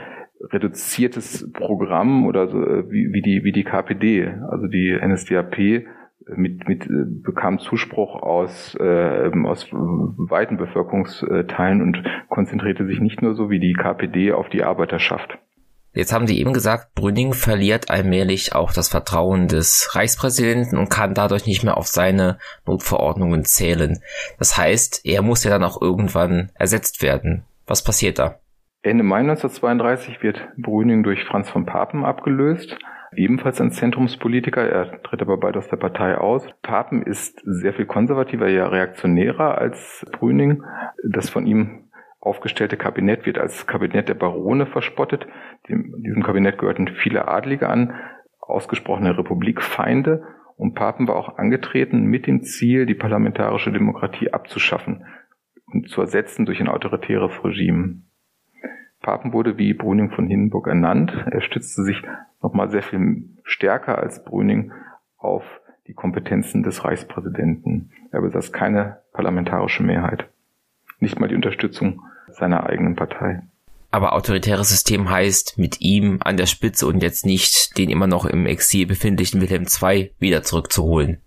reduziertes 0.52 1.50
Programm 1.52 2.26
oder 2.26 2.48
so 2.48 2.62
äh, 2.62 2.90
wie, 2.90 3.14
wie 3.14 3.22
die 3.22 3.44
wie 3.44 3.52
die 3.52 3.64
KPD. 3.64 4.28
Also 4.50 4.66
die 4.66 4.94
NSDAP 4.94 5.86
mit, 6.26 6.66
mit 6.68 6.84
äh, 6.86 7.04
bekam 7.06 7.58
Zuspruch 7.58 8.22
aus, 8.22 8.76
äh, 8.80 9.30
aus 9.44 9.68
weiten 9.72 10.56
Bevölkerungsteilen 10.56 11.82
und 11.82 12.02
konzentrierte 12.28 12.86
sich 12.86 13.00
nicht 13.00 13.22
nur 13.22 13.34
so 13.34 13.50
wie 13.50 13.60
die 13.60 13.74
KPD 13.74 14.32
auf 14.32 14.48
die 14.48 14.64
Arbeiterschaft. 14.64 15.38
Jetzt 15.92 16.12
haben 16.12 16.26
Sie 16.26 16.40
eben 16.40 16.52
gesagt, 16.52 16.94
Brüning 16.96 17.34
verliert 17.34 17.88
allmählich 17.88 18.52
auch 18.52 18.72
das 18.72 18.88
Vertrauen 18.88 19.46
des 19.46 19.94
Reichspräsidenten 19.94 20.76
und 20.76 20.90
kann 20.90 21.14
dadurch 21.14 21.46
nicht 21.46 21.62
mehr 21.62 21.76
auf 21.76 21.86
seine 21.86 22.38
Notverordnungen 22.66 23.44
zählen. 23.44 24.00
Das 24.38 24.58
heißt, 24.58 25.02
er 25.04 25.22
muss 25.22 25.44
ja 25.44 25.50
dann 25.50 25.62
auch 25.62 25.80
irgendwann 25.80 26.50
ersetzt 26.54 27.00
werden. 27.00 27.44
Was 27.66 27.84
passiert 27.84 28.18
da? 28.18 28.40
Ende 28.82 29.04
Mai 29.04 29.20
1932 29.20 30.20
wird 30.20 30.40
Brüning 30.58 31.04
durch 31.04 31.22
Franz 31.24 31.48
von 31.48 31.64
Papen 31.64 32.04
abgelöst 32.04 32.76
ebenfalls 33.16 33.60
ein 33.60 33.70
Zentrumspolitiker. 33.70 34.62
Er 34.62 35.02
tritt 35.02 35.22
aber 35.22 35.38
bald 35.38 35.56
aus 35.56 35.68
der 35.68 35.76
Partei 35.76 36.16
aus. 36.16 36.46
Papen 36.62 37.02
ist 37.02 37.40
sehr 37.44 37.72
viel 37.72 37.86
konservativer, 37.86 38.48
ja 38.48 38.68
reaktionärer 38.68 39.58
als 39.58 40.06
Brüning. 40.12 40.62
Das 41.02 41.30
von 41.30 41.46
ihm 41.46 41.90
aufgestellte 42.20 42.76
Kabinett 42.76 43.26
wird 43.26 43.38
als 43.38 43.66
Kabinett 43.66 44.08
der 44.08 44.14
Barone 44.14 44.66
verspottet. 44.66 45.26
Dem, 45.68 46.02
diesem 46.02 46.22
Kabinett 46.22 46.58
gehörten 46.58 46.88
viele 46.88 47.28
Adlige 47.28 47.68
an, 47.68 47.94
ausgesprochene 48.40 49.16
Republikfeinde. 49.18 50.22
Und 50.56 50.74
Papen 50.74 51.08
war 51.08 51.16
auch 51.16 51.36
angetreten 51.36 52.04
mit 52.04 52.26
dem 52.26 52.42
Ziel, 52.42 52.86
die 52.86 52.94
parlamentarische 52.94 53.72
Demokratie 53.72 54.32
abzuschaffen 54.32 55.04
und 55.66 55.88
zu 55.88 56.00
ersetzen 56.00 56.46
durch 56.46 56.60
ein 56.60 56.68
autoritäres 56.68 57.44
Regime. 57.44 58.02
Papen 59.04 59.34
wurde 59.34 59.58
wie 59.58 59.74
Brüning 59.74 60.10
von 60.10 60.26
Hindenburg 60.26 60.66
ernannt. 60.66 61.12
Er 61.30 61.42
stützte 61.42 61.82
sich 61.82 62.02
nochmal 62.42 62.70
sehr 62.70 62.82
viel 62.82 63.28
stärker 63.44 63.98
als 63.98 64.24
Brüning 64.24 64.72
auf 65.18 65.44
die 65.86 65.92
Kompetenzen 65.92 66.62
des 66.62 66.84
Reichspräsidenten. 66.84 67.92
Er 68.12 68.22
besaß 68.22 68.50
keine 68.52 69.02
parlamentarische 69.12 69.82
Mehrheit. 69.82 70.30
Nicht 71.00 71.20
mal 71.20 71.28
die 71.28 71.34
Unterstützung 71.34 72.00
seiner 72.30 72.64
eigenen 72.64 72.96
Partei. 72.96 73.42
Aber 73.90 74.14
autoritäres 74.14 74.70
System 74.70 75.10
heißt 75.10 75.58
mit 75.58 75.82
ihm 75.82 76.20
an 76.24 76.38
der 76.38 76.46
Spitze 76.46 76.86
und 76.86 77.02
jetzt 77.02 77.26
nicht 77.26 77.76
den 77.76 77.90
immer 77.90 78.06
noch 78.06 78.24
im 78.24 78.46
Exil 78.46 78.86
befindlichen 78.86 79.42
Wilhelm 79.42 79.66
II 79.82 80.12
wieder 80.18 80.42
zurückzuholen 80.42 81.18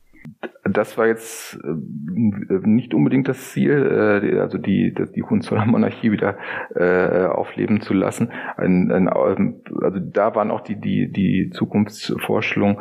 das 0.64 0.98
war 0.98 1.08
jetzt 1.08 1.60
äh, 1.64 2.68
nicht 2.68 2.94
unbedingt 2.94 3.28
das 3.28 3.52
Ziel, 3.52 3.72
äh, 3.72 4.40
also 4.40 4.58
die, 4.58 4.94
die 4.94 5.24
Hohenzollern-Monarchie 5.24 6.12
wieder 6.12 6.38
äh, 6.76 7.26
aufleben 7.26 7.82
zu 7.82 7.94
lassen. 7.94 8.32
Ein, 8.58 8.92
ein, 8.92 9.08
also 9.08 10.00
da 10.00 10.36
waren 10.36 10.52
auch 10.52 10.62
die, 10.62 10.80
die, 10.80 11.12
die 11.12 11.50
Zukunftsvorstellungen 11.52 12.78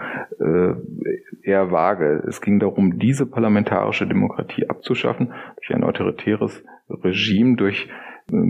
eher 1.42 1.70
vage. 1.70 2.24
Es 2.26 2.40
ging 2.40 2.58
darum, 2.58 2.98
diese 2.98 3.26
parlamentarische 3.26 4.06
Demokratie 4.06 4.68
abzuschaffen 4.68 5.32
durch 5.56 5.74
ein 5.74 5.84
autoritäres 5.84 6.64
Regime, 6.88 7.56
durch 7.56 7.88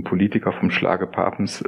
Politiker 0.05 0.53
vom 0.53 0.71
Schlage 0.71 1.07
Papens 1.07 1.65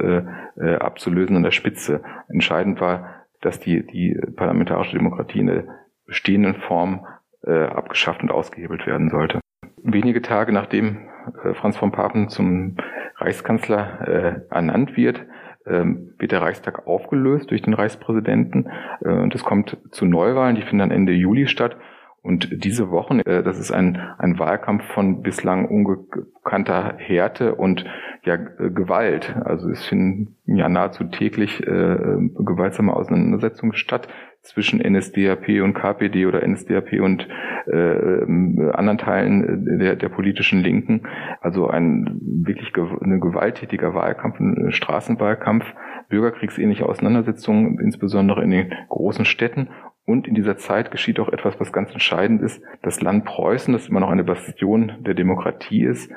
abzulösen 0.57 1.35
an 1.35 1.43
der 1.43 1.51
Spitze. 1.51 2.01
Entscheidend 2.27 2.81
war, 2.81 3.25
dass 3.41 3.59
die, 3.59 3.85
die 3.85 4.19
parlamentarische 4.35 4.97
Demokratie 4.97 5.39
in 5.39 5.47
der 5.47 5.63
bestehenden 6.05 6.55
Form 6.55 7.05
äh, 7.45 7.65
abgeschafft 7.65 8.21
und 8.21 8.31
ausgehebelt 8.31 8.85
werden 8.87 9.09
sollte. 9.09 9.39
Wenige 9.83 10.21
Tage 10.21 10.51
nachdem 10.51 11.09
äh, 11.43 11.53
Franz 11.53 11.77
von 11.77 11.91
Papen 11.91 12.29
zum 12.29 12.77
Reichskanzler 13.17 14.07
äh, 14.07 14.41
ernannt 14.53 14.95
wird, 14.97 15.25
ähm, 15.65 16.13
wird 16.17 16.31
der 16.31 16.41
Reichstag 16.41 16.87
aufgelöst 16.87 17.51
durch 17.51 17.61
den 17.61 17.73
Reichspräsidenten 17.73 18.69
äh, 19.01 19.09
und 19.09 19.33
es 19.35 19.43
kommt 19.43 19.77
zu 19.91 20.05
Neuwahlen, 20.05 20.55
die 20.55 20.61
finden 20.61 20.79
dann 20.79 20.91
Ende 20.91 21.13
Juli 21.13 21.47
statt 21.47 21.77
und 22.21 22.63
diese 22.63 22.91
Wochen, 22.91 23.19
äh, 23.21 23.43
das 23.43 23.59
ist 23.59 23.71
ein, 23.71 23.97
ein 24.17 24.39
Wahlkampf 24.39 24.83
von 24.93 25.21
bislang 25.21 25.65
ungekannter 25.65 26.95
Härte 26.97 27.55
und 27.55 27.85
ja 28.23 28.35
Gewalt. 28.35 29.35
Also 29.45 29.69
es 29.69 29.85
finden 29.85 30.35
ja 30.45 30.67
nahezu 30.67 31.05
täglich 31.05 31.61
äh, 31.61 31.65
gewaltsame 31.65 32.93
Auseinandersetzungen 32.93 33.73
statt 33.73 34.09
zwischen 34.49 34.79
NSDAP 34.79 35.61
und 35.63 35.73
KPD 35.73 36.25
oder 36.25 36.45
NSDAP 36.45 36.93
und 37.01 37.27
äh, 37.67 38.71
anderen 38.73 38.97
Teilen 38.97 39.79
der, 39.79 39.95
der 39.95 40.09
politischen 40.09 40.61
Linken. 40.61 41.07
Also 41.41 41.67
ein 41.67 42.19
wirklich 42.21 42.73
gew 42.73 42.97
ein 43.01 43.19
gewalttätiger 43.19 43.93
Wahlkampf, 43.93 44.39
ein 44.39 44.71
Straßenwahlkampf, 44.71 45.65
bürgerkriegsähnliche 46.09 46.87
Auseinandersetzungen, 46.87 47.79
insbesondere 47.79 48.43
in 48.43 48.51
den 48.51 48.73
großen 48.89 49.25
Städten 49.25 49.69
und 50.05 50.27
in 50.27 50.33
dieser 50.33 50.57
Zeit 50.57 50.89
geschieht 50.89 51.19
auch 51.19 51.29
etwas, 51.29 51.59
was 51.59 51.71
ganz 51.71 51.91
entscheidend 51.91 52.41
ist. 52.41 52.63
Das 52.81 52.99
Land 53.01 53.25
Preußen, 53.25 53.73
das 53.73 53.89
immer 53.89 53.99
noch 53.99 54.09
eine 54.09 54.23
Bastion 54.23 54.93
der 55.01 55.13
Demokratie 55.13 55.83
ist, 55.83 56.11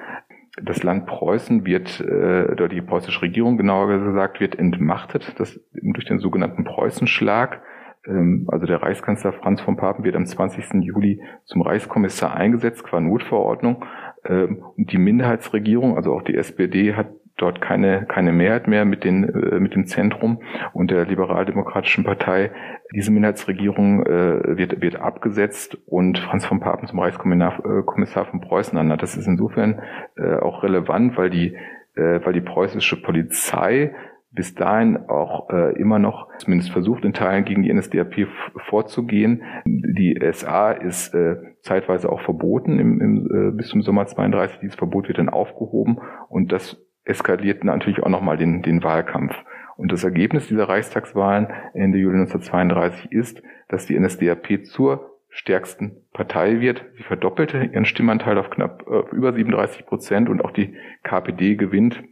das 0.62 0.82
Land 0.82 1.06
Preußen 1.06 1.64
wird, 1.64 2.00
äh, 2.00 2.50
oder 2.52 2.68
die 2.68 2.80
preußische 2.82 3.22
Regierung 3.22 3.56
genauer 3.56 3.88
gesagt, 3.88 4.40
wird 4.40 4.58
entmachtet 4.58 5.34
das, 5.38 5.60
durch 5.72 6.04
den 6.04 6.18
sogenannten 6.18 6.64
Preußenschlag. 6.64 7.62
Ähm, 8.06 8.46
also 8.50 8.66
der 8.66 8.82
Reichskanzler 8.82 9.32
Franz 9.32 9.60
von 9.60 9.76
Papen 9.76 10.04
wird 10.04 10.16
am 10.16 10.26
20. 10.26 10.82
Juli 10.82 11.20
zum 11.44 11.62
Reichskommissar 11.62 12.34
eingesetzt, 12.34 12.84
qua 12.84 13.00
Notverordnung. 13.00 13.84
Ähm, 14.24 14.64
und 14.76 14.92
die 14.92 14.98
Minderheitsregierung, 14.98 15.96
also 15.96 16.12
auch 16.14 16.22
die 16.22 16.36
SPD, 16.36 16.94
hat 16.94 17.08
dort 17.36 17.60
keine, 17.60 18.06
keine 18.06 18.32
Mehrheit 18.32 18.68
mehr 18.68 18.84
mit, 18.84 19.04
den, 19.04 19.24
äh, 19.24 19.58
mit 19.58 19.74
dem 19.74 19.86
Zentrum 19.86 20.42
und 20.72 20.90
der 20.90 21.06
liberaldemokratischen 21.06 22.04
Partei. 22.04 22.52
Diese 22.94 23.10
Minderheitsregierung 23.10 24.04
äh, 24.04 24.56
wird, 24.56 24.80
wird 24.80 24.96
abgesetzt 24.96 25.78
und 25.86 26.18
Franz 26.18 26.44
von 26.44 26.60
Papen 26.60 26.86
zum 26.86 27.00
Reichskommissar 27.00 28.26
von 28.26 28.40
Preußen 28.40 28.76
ernannt. 28.76 29.02
Das 29.02 29.16
ist 29.16 29.26
insofern 29.26 29.80
äh, 30.16 30.36
auch 30.36 30.62
relevant, 30.62 31.16
weil 31.16 31.30
die, 31.30 31.56
äh, 31.94 32.20
weil 32.24 32.32
die 32.32 32.42
preußische 32.42 33.00
Polizei 33.02 33.94
bis 34.32 34.54
dahin 34.54 34.96
auch 35.08 35.50
äh, 35.50 35.78
immer 35.78 35.98
noch 35.98 36.28
zumindest 36.38 36.72
versucht, 36.72 37.04
in 37.04 37.12
Teilen 37.12 37.44
gegen 37.44 37.62
die 37.62 37.72
NSDAP 37.72 38.28
vorzugehen. 38.68 39.42
Die 39.66 40.18
SA 40.32 40.72
ist 40.72 41.14
äh, 41.14 41.36
zeitweise 41.60 42.10
auch 42.10 42.22
verboten 42.22 42.78
im, 42.78 43.00
im, 43.00 43.26
äh, 43.26 43.50
bis 43.56 43.68
zum 43.68 43.82
Sommer 43.82 44.06
32. 44.06 44.60
Dieses 44.60 44.76
Verbot 44.76 45.08
wird 45.08 45.18
dann 45.18 45.28
aufgehoben 45.28 45.98
und 46.28 46.50
das 46.50 46.82
eskaliert 47.04 47.64
natürlich 47.64 48.02
auch 48.02 48.08
nochmal 48.08 48.38
den, 48.38 48.62
den 48.62 48.82
Wahlkampf. 48.82 49.34
Und 49.76 49.92
das 49.92 50.04
Ergebnis 50.04 50.48
dieser 50.48 50.68
Reichstagswahlen 50.68 51.48
Ende 51.74 51.98
Juli 51.98 52.20
1932 52.20 53.12
ist, 53.12 53.42
dass 53.68 53.86
die 53.86 53.98
NSDAP 53.98 54.64
zur 54.64 55.12
stärksten 55.28 55.96
Partei 56.12 56.60
wird. 56.60 56.84
Sie 56.96 57.02
verdoppelte 57.02 57.64
ihren 57.64 57.86
Stimmanteil 57.86 58.38
auf 58.38 58.50
knapp 58.50 58.84
äh, 58.86 59.14
über 59.16 59.32
37 59.32 59.86
Prozent 59.86 60.28
und 60.28 60.44
auch 60.44 60.50
die 60.52 60.74
KPD 61.02 61.56
gewinnt, 61.56 62.02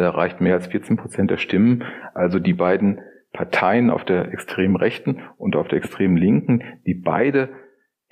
erreicht 0.00 0.40
mehr 0.40 0.54
als 0.54 0.66
14 0.68 0.96
Prozent 0.96 1.30
der 1.30 1.38
Stimmen. 1.38 1.84
Also 2.14 2.38
die 2.38 2.54
beiden 2.54 3.00
Parteien 3.32 3.90
auf 3.90 4.04
der 4.04 4.32
extremen 4.32 4.76
Rechten 4.76 5.22
und 5.36 5.56
auf 5.56 5.68
der 5.68 5.78
extremen 5.78 6.16
Linken, 6.16 6.62
die 6.86 6.94
beide 6.94 7.50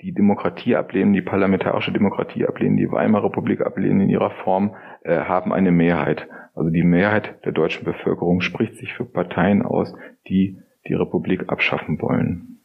die 0.01 0.13
Demokratie 0.13 0.75
ablehnen, 0.75 1.13
die 1.13 1.21
parlamentarische 1.21 1.91
Demokratie 1.91 2.45
ablehnen, 2.45 2.77
die 2.77 2.91
Weimarer 2.91 3.25
Republik 3.25 3.61
ablehnen 3.61 4.01
in 4.01 4.09
ihrer 4.09 4.31
Form, 4.43 4.75
äh, 5.03 5.17
haben 5.17 5.53
eine 5.53 5.71
Mehrheit. 5.71 6.27
Also 6.53 6.69
die 6.69 6.83
Mehrheit 6.83 7.43
der 7.43 7.53
deutschen 7.53 7.85
Bevölkerung 7.85 8.41
spricht 8.41 8.75
sich 8.75 8.93
für 8.93 9.05
Parteien 9.05 9.63
aus, 9.63 9.93
die 10.27 10.59
die 10.87 10.93
Republik 10.93 11.45
abschaffen 11.47 11.99
wollen. 12.01 12.59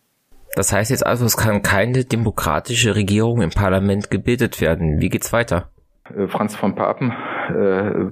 Das 0.55 0.73
heißt 0.73 0.91
jetzt 0.91 1.07
also, 1.07 1.25
es 1.25 1.37
kann 1.37 1.63
keine 1.63 2.05
demokratische 2.05 2.97
Regierung 2.97 3.41
im 3.41 3.51
Parlament 3.51 4.11
gebildet 4.11 4.61
werden. 4.61 5.01
Wie 5.01 5.09
geht's 5.09 5.33
weiter? 5.33 5.71
Äh, 6.17 6.29
Franz 6.29 6.57
von 6.57 6.75
Papen 6.75 7.13
äh, 7.49 8.07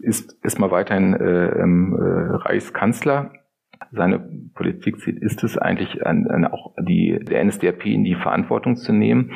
ist, 0.00 0.38
ist 0.44 0.58
mal 0.58 0.70
weiterhin 0.70 1.14
äh, 1.14 1.48
äh, 1.48 2.36
Reichskanzler 2.36 3.30
seine 3.94 4.18
Politikziel 4.54 5.18
ist 5.18 5.44
es 5.44 5.56
eigentlich, 5.58 6.04
an, 6.06 6.26
an 6.28 6.46
auch 6.46 6.74
die, 6.80 7.18
der 7.22 7.44
NSDAP 7.44 7.86
in 7.86 8.04
die 8.04 8.14
Verantwortung 8.14 8.76
zu 8.76 8.92
nehmen, 8.92 9.32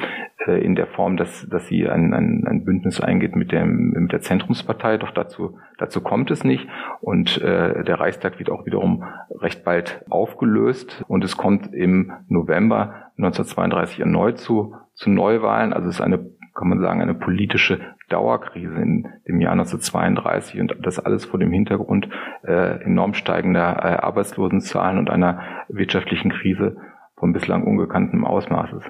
in 0.47 0.75
der 0.75 0.87
Form, 0.87 1.17
dass, 1.17 1.47
dass 1.49 1.67
sie 1.69 1.89
ein, 1.89 2.15
ein, 2.15 2.45
ein 2.47 2.65
Bündnis 2.65 3.01
eingeht 3.01 3.37
mit, 3.37 3.53
dem, 3.53 3.91
mit 3.91 4.13
der 4.13 4.21
Zentrumspartei. 4.21 4.97
Doch 4.97 5.11
dazu, 5.11 5.59
dazu 5.79 6.01
kommt 6.01 6.31
es 6.31 6.43
nicht. 6.43 6.67
Und 7.01 7.41
äh, 7.43 7.85
der 7.85 8.01
Reichstag 8.01 8.39
wird 8.39 8.51
auch 8.51 8.65
wiederum 8.65 9.05
recht 9.31 9.65
bald 9.65 10.05
aufgelöst. 10.09 11.05
Und 11.07 11.23
es 11.25 11.37
kommt 11.37 11.75
im 11.75 12.13
November 12.29 13.11
1932 13.19 14.01
erneut 14.01 14.39
zu, 14.39 14.75
zu 14.95 15.11
Neuwahlen. 15.11 15.73
Also 15.73 15.89
es 15.89 15.97
ist 15.97 16.01
eine 16.01 16.31
kann 16.59 16.69
man 16.69 16.81
sagen, 16.81 17.01
eine 17.01 17.15
politische 17.15 17.81
Dauerkrise 18.09 18.75
in 18.75 19.07
dem 19.29 19.41
Jahr 19.41 19.53
1932 19.53 20.61
und 20.61 20.75
das 20.83 20.99
alles 20.99 21.25
vor 21.25 21.39
dem 21.39 21.53
Hintergrund 21.53 22.09
äh, 22.43 22.83
enorm 22.83 23.15
steigender 23.15 23.77
äh, 23.77 23.99
Arbeitslosenzahlen 24.03 24.99
und 24.99 25.09
einer 25.09 25.41
wirtschaftlichen 25.69 26.33
Krise 26.33 26.77
von 27.17 27.33
bislang 27.33 27.63
ungekanntem 27.63 28.25
Ausmaßes. 28.25 28.83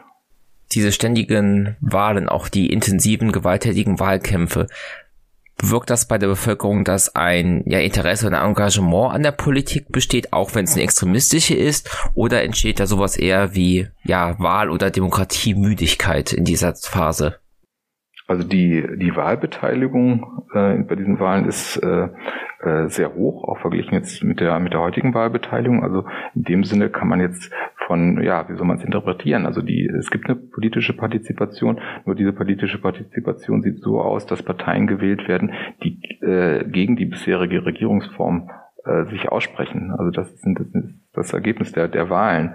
Diese 0.72 0.92
ständigen 0.92 1.76
Wahlen, 1.80 2.28
auch 2.28 2.48
die 2.48 2.72
intensiven, 2.72 3.32
gewalttätigen 3.32 4.00
Wahlkämpfe, 4.00 4.66
bewirkt 5.58 5.90
das 5.90 6.08
bei 6.08 6.16
der 6.16 6.28
Bevölkerung, 6.28 6.84
dass 6.84 7.14
ein 7.16 7.64
ja, 7.66 7.80
Interesse 7.80 8.28
und 8.28 8.34
Engagement 8.34 9.12
an 9.12 9.22
der 9.22 9.32
Politik 9.32 9.90
besteht, 9.90 10.32
auch 10.32 10.54
wenn 10.54 10.64
es 10.64 10.74
eine 10.74 10.84
extremistische 10.84 11.54
ist, 11.54 11.90
oder 12.14 12.42
entsteht 12.42 12.80
da 12.80 12.86
sowas 12.86 13.16
eher 13.16 13.54
wie 13.54 13.88
ja 14.04 14.38
Wahl- 14.38 14.70
oder 14.70 14.90
Demokratiemüdigkeit 14.90 16.32
in 16.32 16.44
dieser 16.44 16.74
Phase? 16.74 17.40
Also 18.28 18.46
die, 18.46 18.86
die 18.96 19.16
Wahlbeteiligung 19.16 20.44
äh, 20.52 20.74
bei 20.82 20.96
diesen 20.96 21.18
Wahlen 21.18 21.46
ist 21.46 21.78
äh, 21.78 22.08
äh, 22.60 22.88
sehr 22.88 23.14
hoch, 23.14 23.42
auch 23.44 23.58
verglichen 23.58 23.94
jetzt 23.94 24.22
mit 24.22 24.38
der, 24.40 24.58
mit 24.60 24.74
der 24.74 24.80
heutigen 24.80 25.14
Wahlbeteiligung. 25.14 25.82
Also 25.82 26.04
in 26.34 26.42
dem 26.42 26.64
Sinne 26.64 26.90
kann 26.90 27.08
man 27.08 27.20
jetzt 27.20 27.50
von, 27.86 28.22
ja, 28.22 28.46
wie 28.50 28.56
soll 28.56 28.66
man 28.66 28.76
es 28.76 28.84
interpretieren? 28.84 29.46
Also 29.46 29.62
die, 29.62 29.86
es 29.86 30.10
gibt 30.10 30.26
eine 30.26 30.36
politische 30.36 30.92
Partizipation, 30.92 31.80
nur 32.04 32.14
diese 32.14 32.34
politische 32.34 32.78
Partizipation 32.78 33.62
sieht 33.62 33.78
so 33.78 33.98
aus, 33.98 34.26
dass 34.26 34.42
Parteien 34.42 34.86
gewählt 34.86 35.26
werden, 35.26 35.54
die 35.82 35.98
äh, 36.20 36.68
gegen 36.68 36.96
die 36.96 37.06
bisherige 37.06 37.64
Regierungsform 37.64 38.50
äh, 38.84 39.06
sich 39.06 39.30
aussprechen. 39.30 39.90
Also 39.96 40.10
das, 40.10 40.38
sind, 40.42 40.60
das 40.60 40.66
ist 40.66 40.94
das 41.14 41.32
Ergebnis 41.32 41.72
der, 41.72 41.88
der 41.88 42.10
Wahlen. 42.10 42.54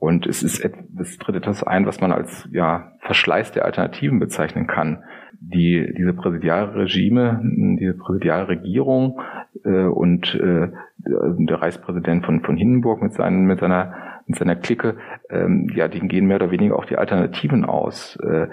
Und 0.00 0.26
es 0.26 0.44
ist, 0.44 0.64
es 1.00 1.18
tritt 1.18 1.34
etwas 1.34 1.64
ein, 1.64 1.84
was 1.84 2.00
man 2.00 2.12
als 2.12 2.48
ja, 2.52 2.92
Verschleiß 3.00 3.50
der 3.50 3.64
Alternativen 3.64 4.20
bezeichnen 4.20 4.68
kann. 4.68 5.02
Die, 5.40 5.92
diese 5.96 6.12
präsidiale 6.12 6.74
Regime, 6.74 7.40
diese 7.80 7.94
präsidiale 7.94 8.48
Regierung 8.48 9.20
äh, 9.64 9.84
und 9.84 10.34
äh, 10.36 10.68
der 10.98 11.62
Reichspräsident 11.62 12.24
von, 12.24 12.42
von 12.42 12.56
Hindenburg 12.56 13.02
mit, 13.02 13.12
seinen, 13.12 13.46
mit, 13.46 13.58
seiner, 13.58 13.94
mit 14.26 14.38
seiner 14.38 14.54
Clique, 14.54 14.96
ähm, 15.30 15.68
ja, 15.74 15.88
die 15.88 16.00
gehen 16.00 16.26
mehr 16.26 16.36
oder 16.36 16.52
weniger 16.52 16.76
auch 16.76 16.84
die 16.84 16.96
Alternativen 16.96 17.64
aus. 17.64 18.16
Äh, 18.16 18.48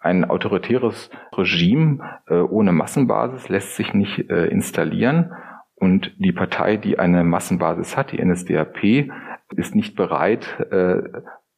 ein 0.00 0.24
autoritäres 0.24 1.10
Regime 1.36 1.98
äh, 2.28 2.36
ohne 2.36 2.72
Massenbasis 2.72 3.50
lässt 3.50 3.76
sich 3.76 3.92
nicht 3.92 4.30
äh, 4.30 4.46
installieren. 4.46 5.32
Und 5.76 6.14
die 6.18 6.32
Partei, 6.32 6.78
die 6.78 6.98
eine 6.98 7.24
Massenbasis 7.24 7.96
hat, 7.96 8.12
die 8.12 8.24
NSDAP, 8.24 9.10
ist 9.56 9.74
nicht 9.74 9.96
bereit, 9.96 10.60
äh, 10.70 11.02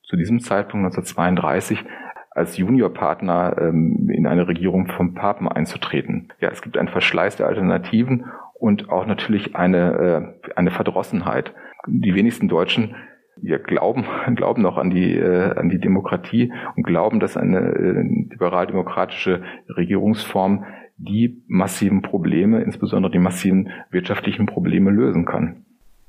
zu 0.03 0.17
diesem 0.17 0.41
Zeitpunkt 0.41 0.87
1932 0.87 1.85
als 2.31 2.57
Juniorpartner 2.59 3.57
ähm, 3.59 4.11
in 4.11 4.27
eine 4.27 4.47
Regierung 4.47 4.89
vom 4.89 5.15
Papen 5.15 5.49
einzutreten. 5.49 6.29
Ja, 6.41 6.51
es 6.51 6.63
gibt 6.63 6.77
einen 6.77 6.89
Verschleiß 6.89 7.37
der 7.37 7.47
Alternativen 7.47 8.27
und 8.55 8.91
auch 8.91 9.07
natürlich 9.07 9.57
eine, 9.57 10.35
äh, 10.47 10.51
eine 10.55 10.71
Verdrossenheit. 10.71 11.55
Die 11.87 12.15
wenigsten 12.15 12.49
Deutschen 12.49 12.95
ja, 13.41 13.59
glauben, 13.59 14.05
glauben 14.35 14.63
noch 14.63 14.77
an 14.77 14.91
die, 14.91 15.17
äh, 15.17 15.57
an 15.57 15.69
die 15.69 15.81
Demokratie 15.81 16.53
und 16.77 16.83
glauben, 16.85 17.21
dass 17.21 17.37
eine 17.37 17.59
äh, 17.59 18.03
liberal-demokratische 18.31 19.43
Regierungsform 19.69 20.65
die 20.99 21.43
massiven 21.47 22.01
Probleme, 22.01 22.63
insbesondere 22.63 23.13
die 23.13 23.19
massiven 23.19 23.71
wirtschaftlichen 23.91 24.47
Probleme 24.47 24.91
lösen 24.91 25.27
kann. 25.27 25.66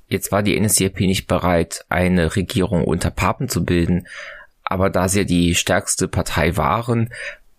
Jetzt 0.08 0.32
war 0.32 0.44
die 0.44 0.60
NSDAP 0.60 1.02
nicht 1.02 1.28
bereit, 1.28 1.86
eine 1.90 2.36
Regierung 2.36 2.84
unter 2.86 3.12
Papen 3.12 3.50
zu 3.50 3.66
bilden, 3.66 4.08
aber 4.64 4.90
da 4.90 5.08
sie 5.08 5.20
ja 5.20 5.26
die 5.26 5.56
stärkste 5.56 6.08
Partei 6.08 6.58
waren, 6.58 7.10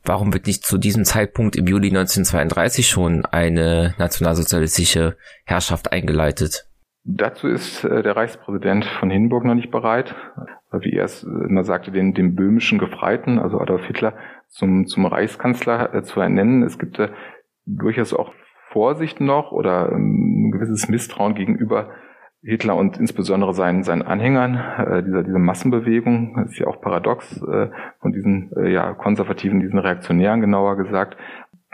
Warum 0.08 0.32
wird 0.32 0.46
nicht 0.46 0.64
zu 0.64 0.78
diesem 0.78 1.04
Zeitpunkt 1.04 1.54
im 1.54 1.66
Juli 1.66 1.88
1932 1.88 2.88
schon 2.88 3.26
eine 3.26 3.94
nationalsozialistische 3.98 5.18
Herrschaft 5.44 5.92
eingeleitet? 5.92 6.66
Dazu 7.04 7.46
ist 7.46 7.84
äh, 7.84 8.02
der 8.02 8.16
Reichspräsident 8.16 8.86
von 8.86 9.10
Hindenburg 9.10 9.44
noch 9.44 9.54
nicht 9.54 9.70
bereit, 9.70 10.14
wie 10.72 10.94
er 10.94 11.04
es 11.04 11.24
immer 11.24 11.62
sagte, 11.62 11.90
den, 11.90 12.14
den 12.14 12.34
böhmischen 12.34 12.78
Gefreiten, 12.78 13.38
also 13.38 13.60
Adolf 13.60 13.84
Hitler, 13.84 14.14
zum, 14.46 14.86
zum 14.86 15.04
Reichskanzler 15.04 15.94
äh, 15.94 16.02
zu 16.02 16.20
ernennen. 16.20 16.62
Es 16.62 16.78
gibt 16.78 16.98
äh, 16.98 17.10
durchaus 17.66 18.14
auch 18.14 18.32
Vorsicht 18.70 19.20
noch 19.20 19.52
oder 19.52 19.92
ähm, 19.92 20.48
ein 20.48 20.50
gewisses 20.52 20.88
Misstrauen 20.88 21.34
gegenüber 21.34 21.90
Hitler 22.42 22.76
und 22.76 22.98
insbesondere 22.98 23.52
seinen, 23.52 23.82
seinen 23.82 24.02
Anhängern, 24.02 24.54
äh, 24.54 25.02
dieser, 25.02 25.24
dieser 25.24 25.38
Massenbewegung, 25.38 26.36
das 26.36 26.52
ist 26.52 26.58
ja 26.58 26.68
auch 26.68 26.80
paradox, 26.80 27.42
äh, 27.42 27.68
von 28.00 28.12
diesen 28.12 28.52
äh, 28.56 28.72
ja, 28.72 28.94
Konservativen, 28.94 29.60
diesen 29.60 29.78
Reaktionären 29.78 30.40
genauer 30.40 30.76
gesagt, 30.76 31.16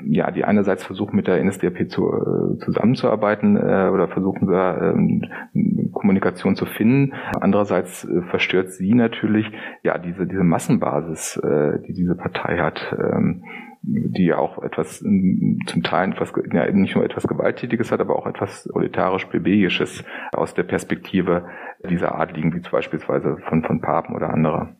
ja, 0.02 0.30
die 0.30 0.44
einerseits 0.44 0.84
versuchen 0.84 1.14
mit 1.14 1.28
der 1.28 1.42
NSDAP 1.42 1.88
zu, 1.88 2.10
äh, 2.10 2.58
zusammenzuarbeiten 2.64 3.56
äh, 3.56 3.90
oder 3.92 4.08
versuchen 4.08 4.48
da 4.48 4.92
äh, 4.92 5.90
Kommunikation 5.92 6.56
zu 6.56 6.66
finden. 6.66 7.14
Andererseits 7.40 8.04
äh, 8.04 8.22
verstört 8.22 8.72
sie 8.72 8.94
natürlich 8.94 9.50
ja 9.82 9.96
diese 9.98 10.26
diese 10.26 10.42
Massenbasis, 10.42 11.36
äh, 11.36 11.78
die 11.86 11.92
diese 11.92 12.16
Partei 12.16 12.58
hat. 12.58 12.94
Ähm, 12.98 13.44
die 13.86 14.26
ja 14.26 14.38
auch 14.38 14.62
etwas 14.62 15.00
zum 15.00 15.82
Teil 15.82 16.12
etwas 16.12 16.32
ja, 16.52 16.70
nicht 16.70 16.94
nur 16.94 17.04
etwas 17.04 17.26
gewalttätiges 17.26 17.92
hat, 17.92 18.00
aber 18.00 18.16
auch 18.16 18.26
etwas 18.26 18.68
proletarisch 18.72 19.26
plebejisches 19.26 20.04
aus 20.32 20.54
der 20.54 20.62
Perspektive 20.62 21.48
dieser 21.88 22.14
Adligen, 22.14 22.54
wie 22.54 22.60
beispielsweise 22.60 23.36
von 23.48 23.62
von 23.62 23.80
Papen 23.80 24.16
oder 24.16 24.30
anderer. 24.30 24.74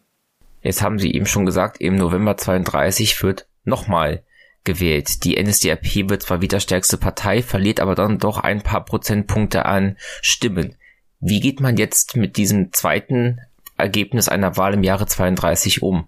Jetzt 0.62 0.82
haben 0.82 0.98
Sie 0.98 1.12
eben 1.12 1.26
schon 1.26 1.44
gesagt, 1.44 1.80
im 1.80 1.96
November 1.96 2.38
32 2.38 3.22
wird 3.22 3.46
nochmal 3.64 4.22
gewählt. 4.64 5.24
Die 5.24 5.40
NSDAP 5.40 6.08
wird 6.08 6.22
zwar 6.22 6.40
wieder 6.40 6.58
stärkste 6.58 6.96
Partei, 6.96 7.42
verliert 7.42 7.80
aber 7.80 7.94
dann 7.94 8.18
doch 8.18 8.38
ein 8.38 8.62
paar 8.62 8.84
Prozentpunkte 8.84 9.66
an 9.66 9.96
Stimmen. 10.22 10.76
Wie 11.20 11.40
geht 11.40 11.60
man 11.60 11.76
jetzt 11.76 12.16
mit 12.16 12.38
diesem 12.38 12.72
zweiten 12.72 13.40
Ergebnis 13.76 14.28
einer 14.28 14.56
Wahl 14.56 14.74
im 14.74 14.82
Jahre 14.82 15.06
32 15.06 15.82
um? 15.82 16.06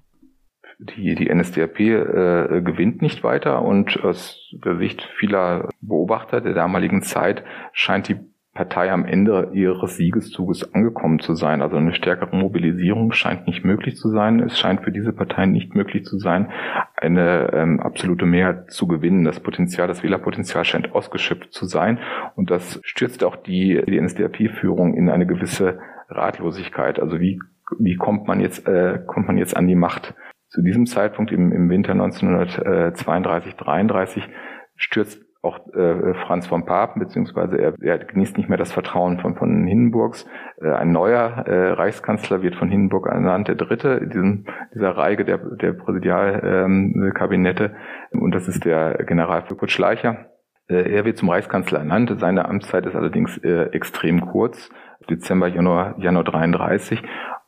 Die, 0.78 1.14
die 1.14 1.32
NSDAP 1.32 1.80
äh, 1.80 2.60
gewinnt 2.62 3.00
nicht 3.00 3.24
weiter 3.24 3.62
und 3.62 4.02
aus 4.02 4.50
der 4.52 4.76
Sicht 4.76 5.02
vieler 5.18 5.68
Beobachter 5.80 6.40
der 6.40 6.54
damaligen 6.54 7.02
Zeit 7.02 7.44
scheint 7.72 8.08
die 8.08 8.16
Partei 8.56 8.90
am 8.90 9.04
Ende 9.04 9.50
ihres 9.52 9.96
Siegeszuges 9.96 10.74
angekommen 10.74 11.20
zu 11.20 11.34
sein. 11.34 11.60
Also 11.62 11.76
eine 11.76 11.92
stärkere 11.92 12.34
Mobilisierung 12.34 13.12
scheint 13.12 13.46
nicht 13.46 13.64
möglich 13.64 13.96
zu 13.96 14.08
sein. 14.08 14.40
Es 14.40 14.58
scheint 14.58 14.82
für 14.82 14.90
diese 14.90 15.12
Partei 15.12 15.44
nicht 15.46 15.74
möglich 15.74 16.04
zu 16.04 16.18
sein, 16.18 16.50
eine 16.96 17.52
ähm, 17.52 17.80
absolute 17.80 18.24
Mehrheit 18.24 18.70
zu 18.70 18.88
gewinnen. 18.88 19.24
Das 19.24 19.40
Potenzial, 19.40 19.86
das 19.86 20.02
Wählerpotenzial 20.02 20.64
scheint 20.64 20.92
ausgeschöpft 20.92 21.52
zu 21.52 21.66
sein. 21.66 21.98
Und 22.34 22.50
das 22.50 22.80
stürzt 22.82 23.22
auch 23.24 23.36
die, 23.36 23.80
die 23.86 24.00
NSDAP-Führung 24.00 24.94
in 24.94 25.10
eine 25.10 25.26
gewisse 25.26 25.78
Ratlosigkeit. 26.08 26.98
Also 26.98 27.20
wie, 27.20 27.40
wie 27.78 27.96
kommt 27.96 28.26
man 28.26 28.40
jetzt, 28.40 28.66
äh, 28.66 29.00
kommt 29.06 29.26
man 29.26 29.36
jetzt 29.36 29.56
an 29.56 29.66
die 29.68 29.74
Macht? 29.74 30.14
Zu 30.56 30.62
diesem 30.62 30.86
Zeitpunkt 30.86 31.32
im, 31.32 31.52
im 31.52 31.68
Winter 31.68 31.92
1932, 31.92 33.56
33 33.56 34.26
stürzt 34.74 35.22
auch 35.42 35.58
äh, 35.74 36.14
Franz 36.26 36.46
von 36.46 36.64
Papen, 36.64 36.98
beziehungsweise 36.98 37.58
er, 37.58 37.74
er 37.78 37.98
genießt 37.98 38.38
nicht 38.38 38.48
mehr 38.48 38.56
das 38.56 38.72
Vertrauen 38.72 39.20
von, 39.20 39.36
von 39.36 39.66
Hindenburgs. 39.66 40.26
Äh, 40.58 40.70
ein 40.70 40.92
neuer 40.92 41.44
äh, 41.46 41.72
Reichskanzler 41.72 42.40
wird 42.40 42.56
von 42.56 42.70
Hindenburg 42.70 43.06
ernannt, 43.06 43.48
der 43.48 43.56
dritte 43.56 44.00
in 44.02 44.08
diesem, 44.08 44.46
dieser 44.74 44.96
Reihe 44.96 45.22
der, 45.26 45.36
der 45.36 45.74
Präsidialkabinette. 45.74 47.76
Ähm, 48.14 48.22
und 48.22 48.34
das 48.34 48.48
ist 48.48 48.64
der 48.64 48.94
General 49.04 49.42
Kurt 49.42 49.70
Schleicher. 49.70 50.30
Äh, 50.68 50.90
er 50.90 51.04
wird 51.04 51.18
zum 51.18 51.28
Reichskanzler 51.28 51.80
ernannt. 51.80 52.18
Seine 52.18 52.46
Amtszeit 52.46 52.86
ist 52.86 52.96
allerdings 52.96 53.36
äh, 53.44 53.64
extrem 53.72 54.22
kurz. 54.22 54.70
Dezember, 55.10 55.48
Januar, 55.48 55.96
Januar 55.98 56.24
33. 56.24 57.02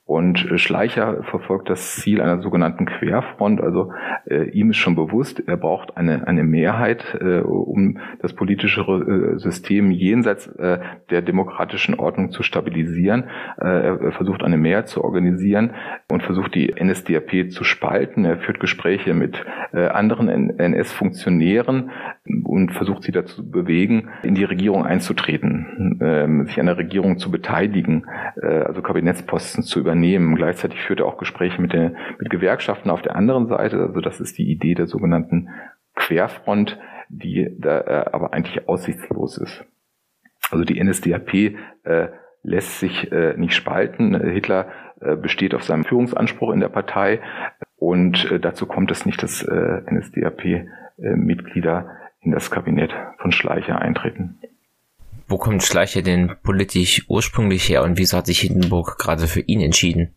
Und 0.08 0.50
äh, 0.50 0.56
Schleicher 0.56 1.22
verfolgt 1.24 1.68
das 1.68 1.96
Ziel 1.96 2.22
einer 2.22 2.40
sogenannten 2.40 2.86
Querfront. 2.86 3.60
Also 3.60 3.92
äh, 4.24 4.48
ihm 4.52 4.70
ist 4.70 4.78
schon 4.78 4.94
bewusst, 4.94 5.42
er 5.46 5.58
braucht 5.58 5.98
eine, 5.98 6.26
eine 6.26 6.44
Mehrheit, 6.44 7.14
äh, 7.20 7.40
um 7.40 7.98
das 8.22 8.32
politische 8.32 8.80
äh, 8.80 9.38
System 9.38 9.90
jenseits 9.90 10.46
äh, 10.46 10.78
der 11.10 11.20
demokratischen 11.20 11.94
Ordnung 11.94 12.30
zu 12.30 12.42
stabilisieren. 12.42 13.24
Äh, 13.60 13.66
er 13.66 14.12
versucht 14.12 14.42
eine 14.42 14.56
Mehrheit 14.56 14.88
zu 14.88 15.04
organisieren 15.04 15.74
und 16.10 16.22
versucht 16.22 16.54
die 16.54 16.74
NSDAP 16.82 17.50
zu 17.50 17.62
spalten. 17.62 18.24
Er 18.24 18.38
führt 18.38 18.60
Gespräche 18.60 19.12
mit 19.12 19.44
anderen 19.72 20.28
NS-Funktionären 20.58 21.90
und 22.44 22.72
versucht 22.72 23.02
sie 23.02 23.12
dazu 23.12 23.48
bewegen, 23.48 24.08
in 24.22 24.34
die 24.34 24.44
Regierung 24.44 24.86
einzutreten, 24.86 26.00
äh, 26.00 26.46
sich 26.46 26.58
an 26.58 26.66
der 26.66 26.78
Regierung 26.78 27.18
zu 27.18 27.30
beteiligen, 27.30 28.06
also 28.40 28.80
Kabinettsposten 28.80 29.62
zu 29.62 29.80
übernehmen 29.80 29.97
Unternehmen. 29.98 30.36
Gleichzeitig 30.36 30.80
führt 30.80 31.00
er 31.00 31.06
auch 31.06 31.18
Gespräche 31.18 31.60
mit, 31.60 31.72
der, 31.72 31.92
mit 32.18 32.30
Gewerkschaften 32.30 32.90
auf 32.90 33.02
der 33.02 33.16
anderen 33.16 33.48
Seite. 33.48 33.80
Also 33.80 34.00
das 34.00 34.20
ist 34.20 34.38
die 34.38 34.48
Idee 34.48 34.74
der 34.74 34.86
sogenannten 34.86 35.48
Querfront, 35.96 36.78
die 37.08 37.50
da 37.58 37.80
äh, 37.80 38.10
aber 38.12 38.32
eigentlich 38.32 38.68
aussichtslos 38.68 39.38
ist. 39.38 39.64
Also 40.50 40.64
die 40.64 40.82
NSDAP 40.82 41.34
äh, 41.82 42.08
lässt 42.44 42.78
sich 42.78 43.10
äh, 43.10 43.34
nicht 43.36 43.54
spalten. 43.54 44.14
Hitler 44.14 44.68
äh, 45.00 45.16
besteht 45.16 45.54
auf 45.54 45.64
seinem 45.64 45.84
Führungsanspruch 45.84 46.52
in 46.52 46.60
der 46.60 46.68
Partei 46.68 47.20
und 47.76 48.30
äh, 48.30 48.38
dazu 48.38 48.66
kommt 48.66 48.92
es 48.92 49.04
nicht, 49.04 49.20
dass 49.22 49.42
äh, 49.42 49.82
NSDAP-Mitglieder 49.90 51.78
äh, 51.80 52.24
in 52.24 52.30
das 52.30 52.52
Kabinett 52.52 52.94
von 53.18 53.32
Schleicher 53.32 53.80
eintreten. 53.80 54.38
Wo 55.28 55.36
kommt 55.36 55.62
Schleicher 55.62 56.02
denn 56.02 56.32
politisch 56.42 57.04
ursprünglich 57.08 57.68
her 57.68 57.84
und 57.84 57.98
wieso 57.98 58.16
hat 58.16 58.26
sich 58.26 58.40
Hindenburg 58.40 58.96
gerade 58.98 59.26
für 59.26 59.40
ihn 59.40 59.60
entschieden? 59.60 60.14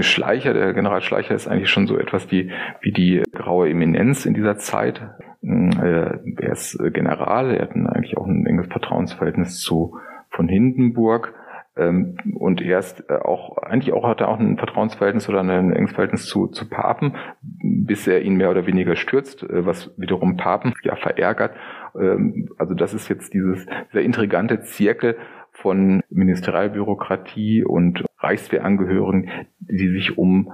Schleicher, 0.00 0.52
der 0.52 0.74
General 0.74 1.00
Schleicher 1.00 1.34
ist 1.34 1.48
eigentlich 1.48 1.70
schon 1.70 1.86
so 1.86 1.96
etwas 1.96 2.30
wie, 2.30 2.50
wie 2.80 2.92
die 2.92 3.22
graue 3.32 3.70
Eminenz 3.70 4.26
in 4.26 4.34
dieser 4.34 4.56
Zeit. 4.56 5.00
Äh, 5.42 6.18
er 6.38 6.52
ist 6.52 6.78
General, 6.92 7.54
er 7.54 7.62
hat 7.62 7.70
eigentlich 7.70 8.16
auch 8.16 8.26
ein 8.26 8.44
enges 8.46 8.66
Vertrauensverhältnis 8.66 9.60
zu 9.60 9.96
von 10.30 10.48
Hindenburg. 10.48 11.34
Ähm, 11.76 12.16
und 12.34 12.60
er 12.60 12.80
ist 12.80 13.08
äh, 13.08 13.14
auch, 13.14 13.56
eigentlich 13.58 13.94
auch 13.94 14.06
hat 14.06 14.20
er 14.20 14.28
auch 14.28 14.38
ein 14.38 14.58
Vertrauensverhältnis 14.58 15.28
oder 15.28 15.40
ein 15.40 15.72
enges 15.72 15.92
Verhältnis 15.92 16.26
zu, 16.26 16.48
zu 16.48 16.68
Papen, 16.68 17.14
bis 17.42 18.06
er 18.08 18.22
ihn 18.22 18.34
mehr 18.34 18.50
oder 18.50 18.66
weniger 18.66 18.96
stürzt, 18.96 19.44
äh, 19.44 19.64
was 19.64 19.94
wiederum 19.96 20.36
Papen 20.36 20.74
ja 20.82 20.96
verärgert. 20.96 21.54
Ähm, 21.98 22.50
also 22.58 22.74
das 22.74 22.94
ist 22.94 23.08
jetzt 23.08 23.32
dieses, 23.34 23.66
dieser 23.92 24.02
intrigante 24.02 24.60
Zirkel 24.62 25.16
von 25.52 26.02
Ministerialbürokratie 26.10 27.64
und 27.64 28.04
Reichswehrangehörigen, 28.18 29.30
die 29.60 29.88
sich 29.88 30.16
um 30.16 30.52